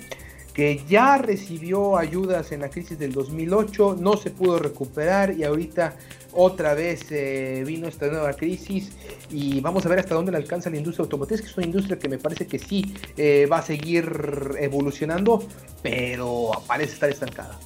que 0.52 0.82
ya 0.88 1.16
recibió 1.16 1.96
ayudas 1.96 2.50
en 2.50 2.60
la 2.60 2.68
crisis 2.68 2.98
del 2.98 3.12
2008, 3.12 3.96
no 4.00 4.16
se 4.16 4.30
pudo 4.30 4.58
recuperar 4.58 5.32
y 5.38 5.44
ahorita 5.44 5.94
otra 6.32 6.74
vez 6.74 7.06
eh, 7.10 7.62
vino 7.64 7.86
esta 7.86 8.08
nueva 8.08 8.32
crisis 8.32 8.90
y 9.30 9.60
vamos 9.60 9.86
a 9.86 9.88
ver 9.88 10.00
hasta 10.00 10.16
dónde 10.16 10.32
le 10.32 10.38
alcanza 10.38 10.68
la 10.68 10.76
industria 10.76 11.04
automotriz, 11.04 11.40
que 11.40 11.46
es 11.46 11.56
una 11.56 11.66
industria 11.66 11.98
que 12.00 12.08
me 12.08 12.18
parece 12.18 12.48
que 12.48 12.58
sí 12.58 12.94
eh, 13.16 13.46
va 13.50 13.58
a 13.58 13.62
seguir 13.62 14.56
evolucionando, 14.58 15.44
pero 15.82 16.50
parece 16.66 16.94
estar 16.94 17.08
estancada. 17.08 17.56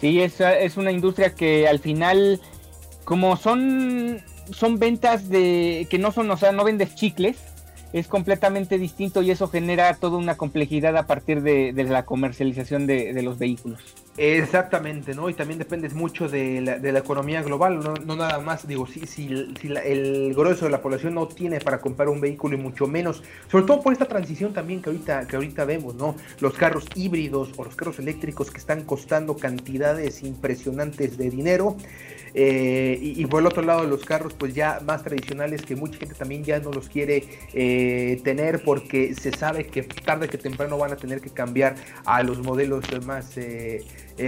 Sí, 0.00 0.20
es, 0.20 0.38
es 0.40 0.76
una 0.76 0.92
industria 0.92 1.34
que 1.34 1.66
al 1.66 1.78
final, 1.78 2.40
como 3.04 3.38
son, 3.38 4.22
son 4.50 4.78
ventas 4.78 5.28
de 5.28 5.86
que 5.90 5.98
no 5.98 6.12
son, 6.12 6.30
o 6.30 6.36
sea, 6.36 6.52
no 6.52 6.64
vendes 6.64 6.94
chicles, 6.94 7.36
es 7.92 8.08
completamente 8.08 8.78
distinto 8.78 9.22
y 9.22 9.30
eso 9.30 9.48
genera 9.48 9.94
toda 9.94 10.18
una 10.18 10.36
complejidad 10.36 10.96
a 10.96 11.06
partir 11.06 11.42
de, 11.42 11.72
la 11.72 12.04
comercialización 12.04 12.86
de, 12.86 13.20
los 13.22 13.38
vehículos. 13.38 13.80
Exactamente, 14.18 15.14
¿no? 15.14 15.28
Y 15.28 15.34
también 15.34 15.58
depende 15.58 15.90
mucho 15.90 16.28
de 16.28 16.62
la, 16.62 16.78
de 16.78 16.90
la 16.90 17.00
economía 17.00 17.42
global, 17.42 17.80
no, 17.80 18.16
nada 18.16 18.40
más, 18.40 18.66
digo, 18.66 18.86
si, 18.86 19.06
si, 19.06 19.28
el 19.28 20.32
grueso 20.34 20.64
de 20.64 20.70
la 20.70 20.80
población 20.80 21.14
no 21.14 21.28
tiene 21.28 21.60
para 21.60 21.80
comprar 21.80 22.08
un 22.08 22.20
vehículo 22.20 22.56
y 22.56 22.60
mucho 22.60 22.86
menos, 22.86 23.22
sobre 23.50 23.66
todo 23.66 23.82
por 23.82 23.92
esta 23.92 24.06
transición 24.06 24.54
también 24.54 24.80
que 24.80 24.88
ahorita, 24.88 25.26
que 25.26 25.36
ahorita 25.36 25.66
vemos, 25.66 25.96
¿no? 25.96 26.16
Los 26.40 26.54
carros 26.54 26.86
híbridos 26.94 27.52
o 27.58 27.64
los 27.64 27.76
carros 27.76 27.98
eléctricos 27.98 28.50
que 28.50 28.58
están 28.58 28.84
costando 28.84 29.36
cantidades 29.36 30.22
impresionantes 30.22 31.18
de 31.18 31.30
dinero. 31.30 31.76
Eh, 32.38 32.98
y, 33.00 33.24
por 33.24 33.40
el 33.40 33.46
otro 33.46 33.62
lado 33.62 33.84
los 33.84 34.04
carros 34.04 34.34
pues 34.34 34.52
ya 34.54 34.80
más 34.84 35.02
tradicionales 35.02 35.62
que 35.62 35.74
mucha 35.74 35.98
gente 35.98 36.14
también 36.14 36.44
ya 36.44 36.58
no 36.58 36.70
los 36.70 36.90
quiere 36.90 37.24
eh, 37.54 38.20
tener 38.24 38.62
porque 38.62 39.14
se 39.14 39.30
sabe 39.30 39.66
que 39.66 39.82
tarde 39.82 40.28
que 40.28 40.36
temprano 40.36 40.76
van 40.76 40.92
a 40.92 40.96
tener 40.96 41.22
que 41.22 41.30
cambiar 41.30 41.76
a 42.04 42.22
los 42.22 42.42
modelos 42.42 42.84
más 43.06 43.38
eh, 43.38 43.82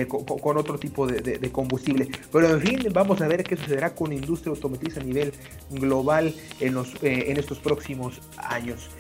con, 0.09 0.57
otro 0.57 0.79
tipo 0.79 1.07
de, 1.07 1.51
combustible. 1.51 2.09
Pero 2.33 2.51
en 2.51 2.61
fin, 2.61 2.87
vamos 2.93 3.21
a 3.21 3.29
ver 3.29 3.45
qué 3.45 3.57
sucederá 3.57 3.95
con 3.95 4.11
la 4.11 4.17
industria 4.17 4.51
automotriz 4.51 4.97
a 4.99 5.01
nivel 5.01 5.33
global 5.71 6.35
en, 6.61 6.75
los, 6.75 6.95
en 7.03 7.37
estos 7.37 7.59
próximos 7.59 8.21
años. 8.37 8.91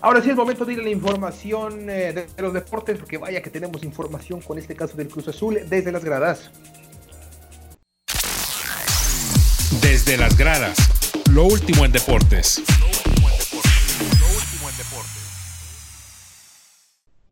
Ahora 0.00 0.22
sí 0.22 0.30
es 0.30 0.36
momento 0.36 0.64
de 0.64 0.74
ir 0.74 0.80
a 0.80 0.82
la 0.82 0.90
información 0.90 1.86
de, 1.86 2.26
los 2.38 2.52
deportes, 2.52 2.98
porque 2.98 3.18
vaya 3.18 3.42
que 3.42 3.50
tenemos 3.50 3.82
información 3.82 4.40
con 4.40 4.58
este 4.58 4.76
caso 4.76 4.96
del 4.96 5.08
Cruz 5.08 5.28
Azul 5.28 5.58
desde 5.68 5.90
las 5.90 6.04
gradas. 6.04 6.50
Desde 9.80 10.16
las 10.16 10.36
gradas, 10.36 10.76
lo 11.30 11.44
último 11.44 11.84
en 11.84 11.92
deportes. 11.92 12.62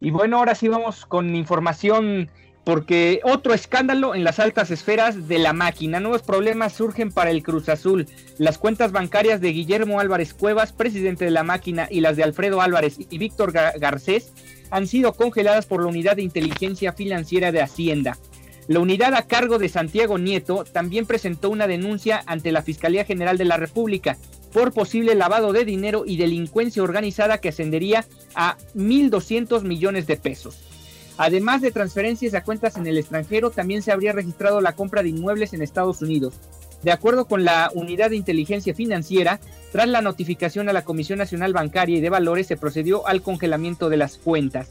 Y 0.01 0.11
bueno, 0.11 0.39
ahora 0.39 0.55
sí 0.55 0.69
vamos 0.69 1.07
con 1.07 1.35
información 1.35 2.29
porque 2.65 3.21
otro 3.25 3.53
escándalo 3.53 4.15
en 4.15 4.25
las 4.25 4.39
altas 4.39 4.71
esferas 4.71 5.29
de 5.29 5.39
la 5.39 5.53
máquina. 5.53 6.01
Nuevos 6.01 6.23
problemas 6.23 6.73
surgen 6.73 7.13
para 7.13 7.31
el 7.31 7.43
Cruz 7.43 7.69
Azul. 7.69 8.07
Las 8.39 8.59
cuentas 8.59 8.91
bancarias 8.91 9.41
de 9.41 9.53
Guillermo 9.53 10.01
Álvarez 10.01 10.33
Cuevas, 10.33 10.73
presidente 10.73 11.27
de 11.27 11.31
la 11.31 11.43
máquina, 11.43 11.87
y 11.91 12.01
las 12.01 12.17
de 12.17 12.25
Alfredo 12.25 12.63
Álvarez 12.63 12.97
y 12.99 13.19
Víctor 13.19 13.53
Garcés 13.53 14.33
han 14.71 14.87
sido 14.87 15.13
congeladas 15.13 15.67
por 15.67 15.83
la 15.83 15.89
Unidad 15.89 16.17
de 16.17 16.23
Inteligencia 16.23 16.95
Financiera 16.95 17.53
de 17.53 17.61
Hacienda. 17.61 18.19
La 18.67 18.81
unidad 18.81 19.13
a 19.13 19.27
cargo 19.27 19.59
de 19.59 19.69
Santiago 19.69 20.17
Nieto 20.17 20.65
también 20.65 21.05
presentó 21.05 21.51
una 21.51 21.67
denuncia 21.67 22.23
ante 22.25 22.51
la 22.51 22.63
Fiscalía 22.63 23.05
General 23.05 23.37
de 23.37 23.45
la 23.45 23.59
República 23.59 24.17
por 24.55 24.73
posible 24.73 25.15
lavado 25.15 25.53
de 25.53 25.67
dinero 25.67 26.05
y 26.07 26.17
delincuencia 26.17 26.83
organizada 26.83 27.39
que 27.39 27.51
ascendería 27.51 28.07
a 28.35 28.57
1.200 28.75 29.63
millones 29.65 30.07
de 30.07 30.17
pesos. 30.17 30.74
Además 31.17 31.61
de 31.61 31.71
transferencias 31.71 32.35
a 32.35 32.43
cuentas 32.43 32.77
en 32.77 32.87
el 32.87 32.99
extranjero, 32.99 33.51
también 33.51 33.83
se 33.83 33.93
habría 33.93 34.13
registrado 34.13 34.61
la 34.61 34.75
compra 34.75 35.03
de 35.03 35.11
inmuebles 35.11 35.53
en 35.53 35.63
Estados 35.63 36.03
Unidos. 36.03 36.35
De 36.83 36.93
acuerdo 36.93 37.27
con 37.27 37.45
la 37.45 37.71
Unidad 37.75 38.11
de 38.11 38.17
Inteligencia 38.17 38.75
Financiera, 38.75 39.41
tras 39.73 39.89
la 39.89 40.03
notificación 40.03 40.69
a 40.69 40.73
la 40.73 40.85
Comisión 40.85 41.19
Nacional 41.19 41.53
Bancaria 41.53 41.97
y 41.97 42.01
de 42.01 42.11
Valores, 42.11 42.47
se 42.47 42.57
procedió 42.57 43.07
al 43.07 43.23
congelamiento 43.23 43.89
de 43.89 43.97
las 43.97 44.19
cuentas. 44.19 44.71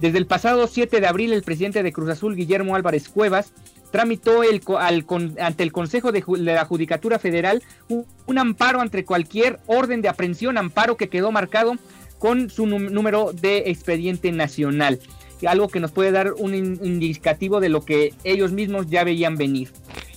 Desde 0.00 0.18
el 0.18 0.26
pasado 0.26 0.68
7 0.68 1.00
de 1.00 1.06
abril, 1.08 1.32
el 1.32 1.42
presidente 1.42 1.82
de 1.82 1.92
Cruz 1.92 2.10
Azul, 2.10 2.36
Guillermo 2.36 2.76
Álvarez 2.76 3.08
Cuevas, 3.08 3.52
tramitó 3.90 4.44
el, 4.44 4.62
ante 5.40 5.62
el 5.62 5.72
Consejo 5.72 6.12
de, 6.12 6.22
la 6.38 6.64
Judicatura 6.64 7.18
Federal 7.18 7.62
un, 7.88 8.38
amparo 8.38 8.80
ante 8.80 9.04
cualquier 9.04 9.58
orden 9.66 10.02
de 10.02 10.08
aprehensión, 10.08 10.58
amparo 10.58 10.96
que 10.96 11.08
quedó 11.08 11.32
marcado 11.32 11.76
con 12.18 12.50
su 12.50 12.66
número 12.66 13.32
de 13.32 13.70
expediente 13.70 14.30
nacional, 14.32 15.00
algo 15.46 15.68
que 15.68 15.80
nos 15.80 15.92
puede 15.92 16.10
dar 16.10 16.32
un 16.32 16.54
indicativo 16.54 17.60
de 17.60 17.68
lo 17.68 17.84
que 17.84 18.14
ellos 18.24 18.52
mismos 18.52 18.88
ya 18.88 19.04
veían 19.04 19.36
venir. 19.36 19.70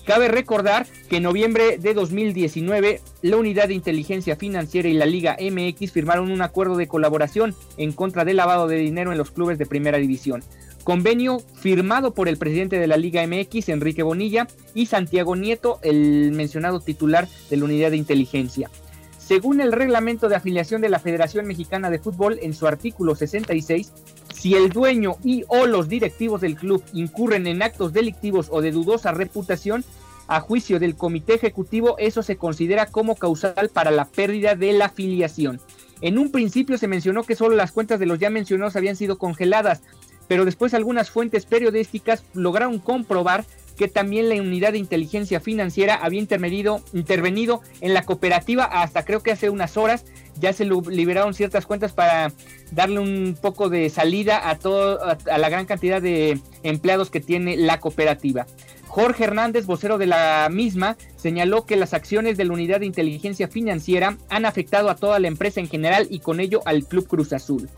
Cabe 0.06 0.28
recordar 0.28 0.88
que 1.10 1.18
en 1.18 1.24
noviembre 1.24 1.78
de 1.78 1.94
2019 1.94 3.02
la 3.22 3.38
Unidad 3.38 3.68
de 3.68 3.76
Inteligencia 3.76 4.36
Financiera 4.36 4.90
y 4.90 4.94
la 4.94 5.06
Liga 5.06 5.38
MX 5.40 5.92
firmaron 5.92 6.32
un 6.32 6.42
acuerdo 6.42 6.76
de 6.76 6.88
colaboración 6.88 7.56
en 7.78 7.92
contra 7.92 8.26
del 8.26 8.38
lavado 8.38 8.68
de 8.68 8.78
dinero 8.78 9.12
en 9.12 9.20
los 9.20 9.32
clubes 9.32 9.60
de 9.60 9.68
primera 9.68 10.00
división. 10.00 10.44
Convenio 10.84 11.40
firmado 11.40 12.16
por 12.16 12.28
el 12.28 12.38
presidente 12.38 12.80
de 12.80 12.88
la 12.88 12.98
Liga 12.98 13.26
MX, 13.26 13.70
Enrique 13.70 14.02
Bonilla, 14.02 14.48
y 14.74 14.88
Santiago 14.88 15.36
Nieto, 15.36 15.80
el 15.84 16.32
mencionado 16.32 16.80
titular 16.80 17.28
de 17.52 17.58
la 17.58 17.66
Unidad 17.66 17.92
de 17.92 17.98
Inteligencia. 17.98 18.72
Según 19.20 19.62
el 19.62 19.72
reglamento 19.72 20.28
de 20.28 20.36
afiliación 20.36 20.82
de 20.82 20.90
la 20.90 21.00
Federación 21.00 21.46
Mexicana 21.46 21.92
de 21.92 22.00
Fútbol, 22.00 22.40
en 22.42 22.54
su 22.54 22.68
artículo 22.68 23.16
66, 23.16 23.94
si 24.42 24.56
el 24.56 24.70
dueño 24.70 25.18
y 25.24 25.44
o 25.50 25.68
los 25.68 25.88
directivos 25.88 26.42
del 26.42 26.56
club 26.56 26.84
incurren 26.94 27.46
en 27.46 27.62
actos 27.62 27.94
delictivos 27.94 28.48
o 28.50 28.62
de 28.62 28.72
dudosa 28.72 29.12
reputación, 29.12 29.86
a 30.28 30.40
juicio 30.40 30.80
del 30.80 30.96
comité 30.96 31.36
ejecutivo, 31.36 31.96
eso 32.00 32.24
se 32.24 32.38
considera 32.38 32.88
como 32.88 33.16
causal 33.16 33.70
para 33.72 33.92
la 33.92 34.06
pérdida 34.06 34.56
de 34.56 34.74
la 34.74 34.86
afiliación. 34.86 35.62
En 36.02 36.18
un 36.18 36.32
principio 36.32 36.80
se 36.80 36.88
mencionó 36.88 37.22
que 37.22 37.36
solo 37.36 37.56
las 37.56 37.72
cuentas 37.72 38.00
de 38.00 38.08
los 38.08 38.18
ya 38.18 38.32
mencionados 38.32 38.76
habían 38.76 38.96
sido 38.96 39.20
congeladas, 39.20 39.82
pero 40.28 40.44
después 40.44 40.74
algunas 40.74 41.12
fuentes 41.12 41.46
periodísticas 41.46 42.24
lograron 42.34 42.80
comprobar 42.80 43.46
que 43.78 43.90
también 43.90 44.28
la 44.28 44.42
unidad 44.42 44.72
de 44.72 44.80
inteligencia 44.80 45.40
financiera 45.40 45.96
había 45.96 46.20
intervenido, 46.20 46.82
intervenido 46.94 47.62
en 47.80 47.94
la 47.94 48.04
cooperativa 48.04 48.64
hasta 48.64 49.06
creo 49.06 49.22
que 49.22 49.34
hace 49.34 49.52
unas 49.52 49.78
horas 49.78 50.06
ya 50.42 50.52
se 50.52 50.66
liberaron 50.66 51.34
ciertas 51.34 51.66
cuentas 51.66 51.94
para 51.94 52.34
darle 52.72 53.00
un 53.00 53.38
poco 53.40 53.70
de 53.70 53.90
salida 53.90 54.50
a 54.50 54.58
todo 54.58 55.00
a, 55.04 55.38
la 55.38 55.50
gran 55.50 55.66
cantidad 55.66 56.02
de 56.02 56.40
empleados 56.64 57.10
que 57.10 57.22
tiene 57.22 57.56
la 57.56 57.80
cooperativa. 57.80 58.48
Jorge 58.88 59.24
Hernández, 59.24 59.68
vocero 59.68 59.98
de 59.98 60.08
la 60.08 60.50
misma, 60.52 60.98
señaló 61.16 61.66
que 61.66 61.78
las 61.78 61.94
acciones 61.94 62.36
de 62.36 62.44
la 62.44 62.54
unidad 62.54 62.82
de 62.82 62.88
inteligencia 62.88 63.48
financiera 63.48 64.18
han 64.30 64.46
afectado 64.46 64.90
a 64.90 64.96
toda 64.96 65.20
la 65.20 65.30
empresa 65.30 65.62
en 65.62 65.70
general 65.70 66.08
y 66.10 66.20
con 66.20 66.42
ello 66.42 66.62
al 66.66 66.84
Club 66.86 67.08
Cruz 67.08 67.32
Azul. 67.32 67.70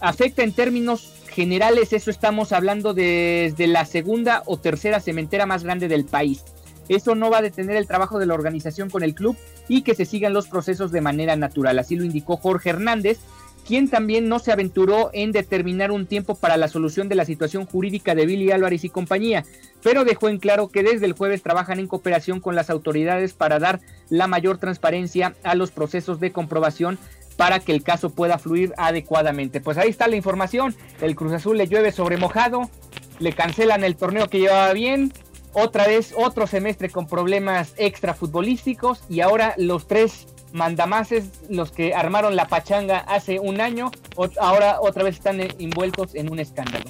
Afecta 0.00 0.42
en 0.42 0.52
términos 0.52 1.12
generales, 1.28 1.92
eso 1.92 2.10
estamos 2.10 2.52
hablando 2.52 2.94
desde 2.94 3.66
la 3.66 3.84
segunda 3.84 4.42
o 4.46 4.56
tercera 4.56 5.00
cementera 5.00 5.44
más 5.46 5.64
grande 5.64 5.88
del 5.88 6.04
país. 6.04 6.44
Eso 6.88 7.14
no 7.14 7.30
va 7.30 7.38
a 7.38 7.42
detener 7.42 7.76
el 7.76 7.86
trabajo 7.86 8.18
de 8.18 8.26
la 8.26 8.34
organización 8.34 8.90
con 8.90 9.02
el 9.02 9.14
club 9.14 9.36
y 9.68 9.82
que 9.82 9.94
se 9.94 10.04
sigan 10.04 10.32
los 10.32 10.48
procesos 10.48 10.92
de 10.92 11.00
manera 11.00 11.36
natural. 11.36 11.78
Así 11.78 11.96
lo 11.96 12.04
indicó 12.04 12.36
Jorge 12.36 12.70
Hernández, 12.70 13.18
quien 13.66 13.88
también 13.88 14.28
no 14.28 14.38
se 14.38 14.52
aventuró 14.52 15.10
en 15.12 15.32
determinar 15.32 15.90
un 15.90 16.06
tiempo 16.06 16.34
para 16.34 16.56
la 16.56 16.68
solución 16.68 17.08
de 17.08 17.14
la 17.14 17.24
situación 17.24 17.66
jurídica 17.66 18.14
de 18.14 18.26
Billy 18.26 18.50
Álvarez 18.50 18.84
y 18.84 18.90
compañía, 18.90 19.44
pero 19.82 20.04
dejó 20.04 20.28
en 20.28 20.38
claro 20.38 20.68
que 20.68 20.82
desde 20.82 21.06
el 21.06 21.14
jueves 21.14 21.42
trabajan 21.42 21.78
en 21.78 21.86
cooperación 21.86 22.40
con 22.40 22.54
las 22.54 22.70
autoridades 22.70 23.32
para 23.32 23.58
dar 23.58 23.80
la 24.10 24.26
mayor 24.26 24.58
transparencia 24.58 25.34
a 25.42 25.54
los 25.54 25.70
procesos 25.70 26.20
de 26.20 26.32
comprobación 26.32 26.98
para 27.36 27.58
que 27.58 27.72
el 27.72 27.82
caso 27.82 28.10
pueda 28.10 28.38
fluir 28.38 28.74
adecuadamente. 28.76 29.60
Pues 29.60 29.78
ahí 29.78 29.88
está 29.88 30.06
la 30.06 30.16
información. 30.16 30.74
El 31.00 31.16
Cruz 31.16 31.32
Azul 31.32 31.56
le 31.58 31.66
llueve 31.66 31.90
sobre 31.90 32.16
mojado, 32.16 32.70
le 33.18 33.32
cancelan 33.32 33.82
el 33.82 33.96
torneo 33.96 34.28
que 34.28 34.38
llevaba 34.38 34.72
bien, 34.72 35.12
otra 35.54 35.86
vez 35.86 36.14
otro 36.16 36.46
semestre 36.46 36.90
con 36.90 37.06
problemas 37.06 37.72
extra 37.76 38.14
futbolísticos 38.14 39.02
y 39.08 39.20
ahora 39.20 39.54
los 39.56 39.88
tres 39.88 40.26
mandamases, 40.52 41.30
los 41.48 41.72
que 41.72 41.94
armaron 41.94 42.36
la 42.36 42.46
pachanga 42.46 42.98
hace 42.98 43.40
un 43.40 43.60
año, 43.60 43.90
ahora 44.38 44.80
otra 44.80 45.02
vez 45.02 45.16
están 45.16 45.40
envueltos 45.40 46.14
en 46.14 46.30
un 46.30 46.38
escándalo. 46.38 46.84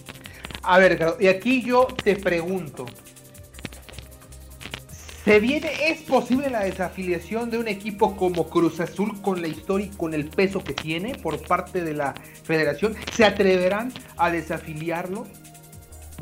A 0.62 0.79
ver, 0.79 1.16
y 1.20 1.29
aquí 1.29 1.62
yo 1.62 1.87
te 2.03 2.16
pregunto, 2.16 2.87
¿Se 5.24 5.40
viene, 5.40 5.70
es 5.88 6.03
posible 6.03 6.50
la 6.50 6.64
desafiliación 6.64 7.48
de 7.48 7.57
un 7.57 7.66
equipo 7.66 8.14
como 8.14 8.50
Cruz 8.50 8.79
Azul 8.81 9.22
con 9.22 9.40
la 9.40 9.48
historia 9.48 9.87
y 9.87 9.96
con 9.96 10.12
el 10.12 10.27
peso 10.27 10.62
que 10.62 10.74
tiene 10.74 11.14
por 11.14 11.40
parte 11.40 11.83
de 11.83 11.94
la 11.94 12.12
federación? 12.42 12.94
¿Se 13.11 13.24
atreverán 13.24 13.90
a 14.18 14.31
desafiliarlo? 14.31 15.27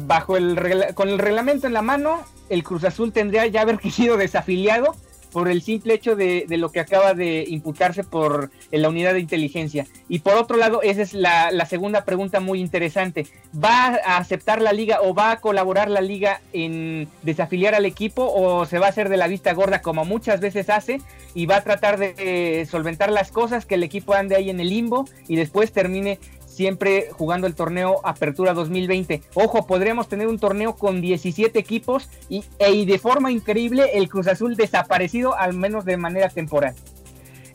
Bajo 0.02 0.36
el 0.36 0.94
con 0.94 1.08
el 1.08 1.18
reglamento 1.18 1.66
en 1.66 1.72
la 1.72 1.82
mano, 1.82 2.22
el 2.48 2.62
Cruz 2.62 2.84
Azul 2.84 3.12
tendría 3.12 3.46
ya 3.46 3.62
haber 3.62 3.80
sido 3.90 4.16
desafiliado 4.16 4.94
por 5.32 5.48
el 5.48 5.62
simple 5.62 5.94
hecho 5.94 6.14
de, 6.14 6.44
lo 6.50 6.70
que 6.70 6.78
acaba 6.78 7.14
de 7.14 7.44
imputarse 7.48 8.04
por 8.04 8.50
la 8.70 8.88
unidad 8.88 9.14
de 9.14 9.20
inteligencia. 9.20 9.86
Y 10.08 10.18
por 10.18 10.34
otro 10.34 10.58
lado, 10.58 10.82
esa 10.82 11.00
es 11.02 11.14
la, 11.14 11.66
segunda 11.66 12.04
pregunta 12.04 12.38
muy 12.38 12.60
interesante. 12.60 13.26
¿Va 13.52 13.98
a 14.04 14.18
aceptar 14.18 14.60
la 14.60 14.74
liga 14.74 14.98
o 15.00 15.14
va 15.14 15.30
a 15.30 15.40
colaborar 15.40 15.88
la 15.88 16.02
liga 16.02 16.42
en 16.52 17.08
desafiliar 17.22 17.74
al 17.74 17.86
equipo 17.86 18.30
o 18.30 18.66
se 18.66 18.78
va 18.78 18.86
a 18.86 18.90
hacer 18.90 19.08
de 19.08 19.16
la 19.16 19.26
vista 19.26 19.54
gorda 19.54 19.80
como 19.80 20.04
muchas 20.04 20.40
veces 20.40 20.68
hace 20.68 21.00
y 21.34 21.46
va 21.46 21.56
a 21.56 21.64
tratar 21.64 21.98
de 21.98 22.66
solventar 22.70 23.10
las 23.10 23.32
cosas, 23.32 23.64
que 23.64 23.76
el 23.76 23.84
equipo 23.84 24.12
ande 24.12 24.36
ahí 24.36 24.50
en 24.50 24.60
el 24.60 24.68
limbo 24.68 25.06
y 25.28 25.36
después 25.36 25.72
termine 25.72 26.18
siempre 26.52 27.08
jugando 27.12 27.46
el 27.46 27.54
torneo 27.54 28.00
Apertura 28.04 28.54
2020. 28.54 29.22
Ojo, 29.34 29.66
podríamos 29.66 30.08
tener 30.08 30.28
un 30.28 30.38
torneo 30.38 30.76
con 30.76 31.00
17 31.00 31.58
equipos 31.58 32.08
y, 32.28 32.44
e, 32.58 32.72
y 32.72 32.84
de 32.84 32.98
forma 32.98 33.32
increíble 33.32 33.90
el 33.94 34.08
Cruz 34.08 34.26
Azul 34.26 34.56
desaparecido, 34.56 35.36
al 35.36 35.54
menos 35.54 35.84
de 35.84 35.96
manera 35.96 36.28
temporal. 36.28 36.74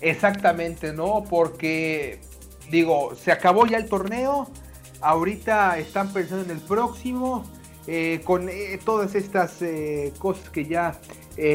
Exactamente, 0.02 0.94
¿no? 0.94 1.24
Porque, 1.30 2.20
digo, 2.70 3.16
se 3.16 3.32
acabó 3.32 3.66
ya 3.66 3.78
el 3.78 3.88
torneo, 3.88 4.50
ahorita 5.02 5.78
están 5.78 6.12
pensando 6.12 6.46
en 6.46 6.52
el 6.52 6.64
próximo 6.64 7.44
eh, 7.88 8.22
con 8.24 8.50
eh, 8.50 8.80
todas 8.84 9.16
estas 9.16 9.62
eh, 9.62 10.12
cosas 10.20 10.50
que 10.50 10.66
ya 10.66 11.00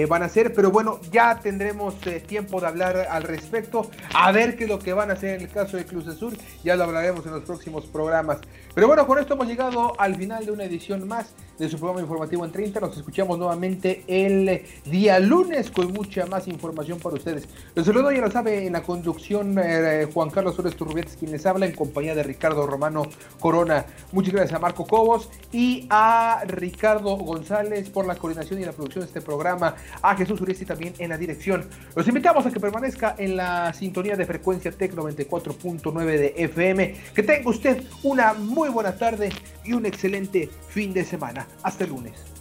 van 0.09 0.23
a 0.23 0.27
hacer. 0.27 0.53
Pero 0.53 0.71
bueno, 0.71 1.01
ya 1.11 1.41
tendremos 1.41 1.97
tiempo 2.27 2.61
de 2.61 2.67
hablar 2.67 3.07
al 3.11 3.23
respecto. 3.23 3.91
A 4.15 4.33
ver 4.33 4.57
qué 4.57 4.65
es 4.65 4.71
lo 4.71 4.79
que 4.79 4.93
van 4.93 5.11
a 5.11 5.15
hacer 5.15 5.37
en 5.37 5.43
el 5.43 5.49
caso 5.49 5.77
de 5.77 5.85
Cruz 5.85 6.07
Azul. 6.09 6.37
Ya 6.65 6.77
lo 6.77 6.85
hablaremos 6.85 7.25
en 7.27 7.33
los 7.33 7.43
próximos 7.43 7.87
programas. 7.87 8.39
Pero 8.75 8.87
bueno, 8.87 9.07
con 9.07 9.19
esto 9.19 9.35
hemos 9.35 9.47
llegado 9.47 9.99
al 10.01 10.17
final 10.17 10.47
de 10.47 10.53
una 10.53 10.65
edición 10.65 11.07
más 11.07 11.35
de 11.59 11.69
su 11.69 11.79
programa 11.79 12.01
informativo 12.01 12.45
en 12.45 12.53
30. 12.53 12.81
Nos 12.81 12.97
escuchamos 12.97 13.39
nuevamente 13.39 14.03
el 14.07 14.63
día 14.85 15.21
lunes 15.21 15.71
con 15.71 15.93
mucha 15.93 16.27
más 16.27 16.49
información 16.49 16.99
para 16.99 17.17
ustedes. 17.17 17.49
Los 17.75 17.87
saludo, 17.87 18.11
ya 18.11 18.21
lo 18.21 18.31
sabe, 18.31 18.67
en 18.67 18.73
la 18.73 18.83
conducción 18.83 19.57
eh, 19.63 20.09
Juan 20.13 20.31
Carlos 20.31 20.57
Suárez 20.57 20.75
Turrubiates, 20.77 21.17
quien 21.17 21.31
les 21.31 21.45
habla 21.47 21.67
en 21.67 21.73
compañía 21.73 22.15
de 22.15 22.23
Ricardo 22.23 22.67
Romano 22.67 23.03
Corona. 23.39 23.85
Muchas 24.13 24.33
gracias 24.33 24.57
a 24.57 24.59
Marco 24.59 24.87
Cobos 24.87 25.29
y 25.53 25.87
a 25.91 26.43
Ricardo 26.47 27.17
González 27.17 27.91
por 27.91 28.07
la 28.07 28.17
coordinación 28.17 28.61
y 28.61 28.65
la 28.65 28.73
producción 28.73 29.03
de 29.03 29.07
este 29.09 29.21
programa. 29.21 29.72
A 30.01 30.15
Jesús 30.17 30.41
Uriesti 30.41 30.65
también 30.65 30.95
en 30.99 31.11
la 31.11 31.19
dirección. 31.19 31.69
Los 31.95 32.07
invitamos 32.09 32.47
a 32.47 32.51
que 32.51 32.61
permanezca 32.61 33.15
en 33.19 33.37
la 33.37 33.73
sintonía 33.73 34.17
de 34.17 34.27
frecuencia 34.27 34.73
TEC 34.73 34.95
94.9 34.95 36.05
de 36.05 36.35
FM. 36.37 36.95
Que 37.15 37.23
tenga 37.23 37.51
usted 37.51 37.83
una 38.03 38.35
muy 38.35 38.69
buena 38.69 38.97
tarde 38.97 39.31
y 39.65 39.73
un 39.73 39.87
excelente 39.87 40.49
fin 40.69 40.93
de 40.93 41.05
semana. 41.05 41.47
Hasta 41.63 41.85
el 41.85 41.91
lunes. 41.91 42.32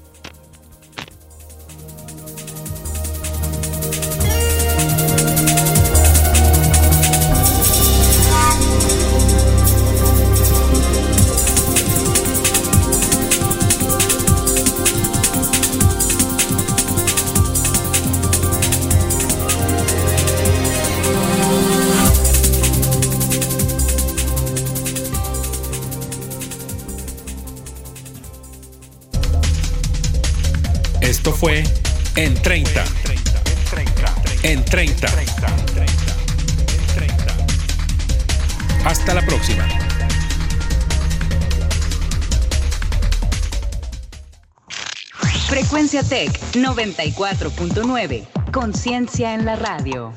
Fue 31.42 31.64
En 32.18 32.36
30. 32.36 32.86
En 34.44 34.64
30. 34.64 35.08
Hasta 38.86 39.16
la 39.16 39.26
próxima. 39.26 39.68
Frecuencia 45.50 46.04
Tech 46.04 46.32
94.9. 46.54 48.28
Conciencia 48.52 49.34
en 49.34 49.46
la 49.46 49.56
radio. 49.56 50.14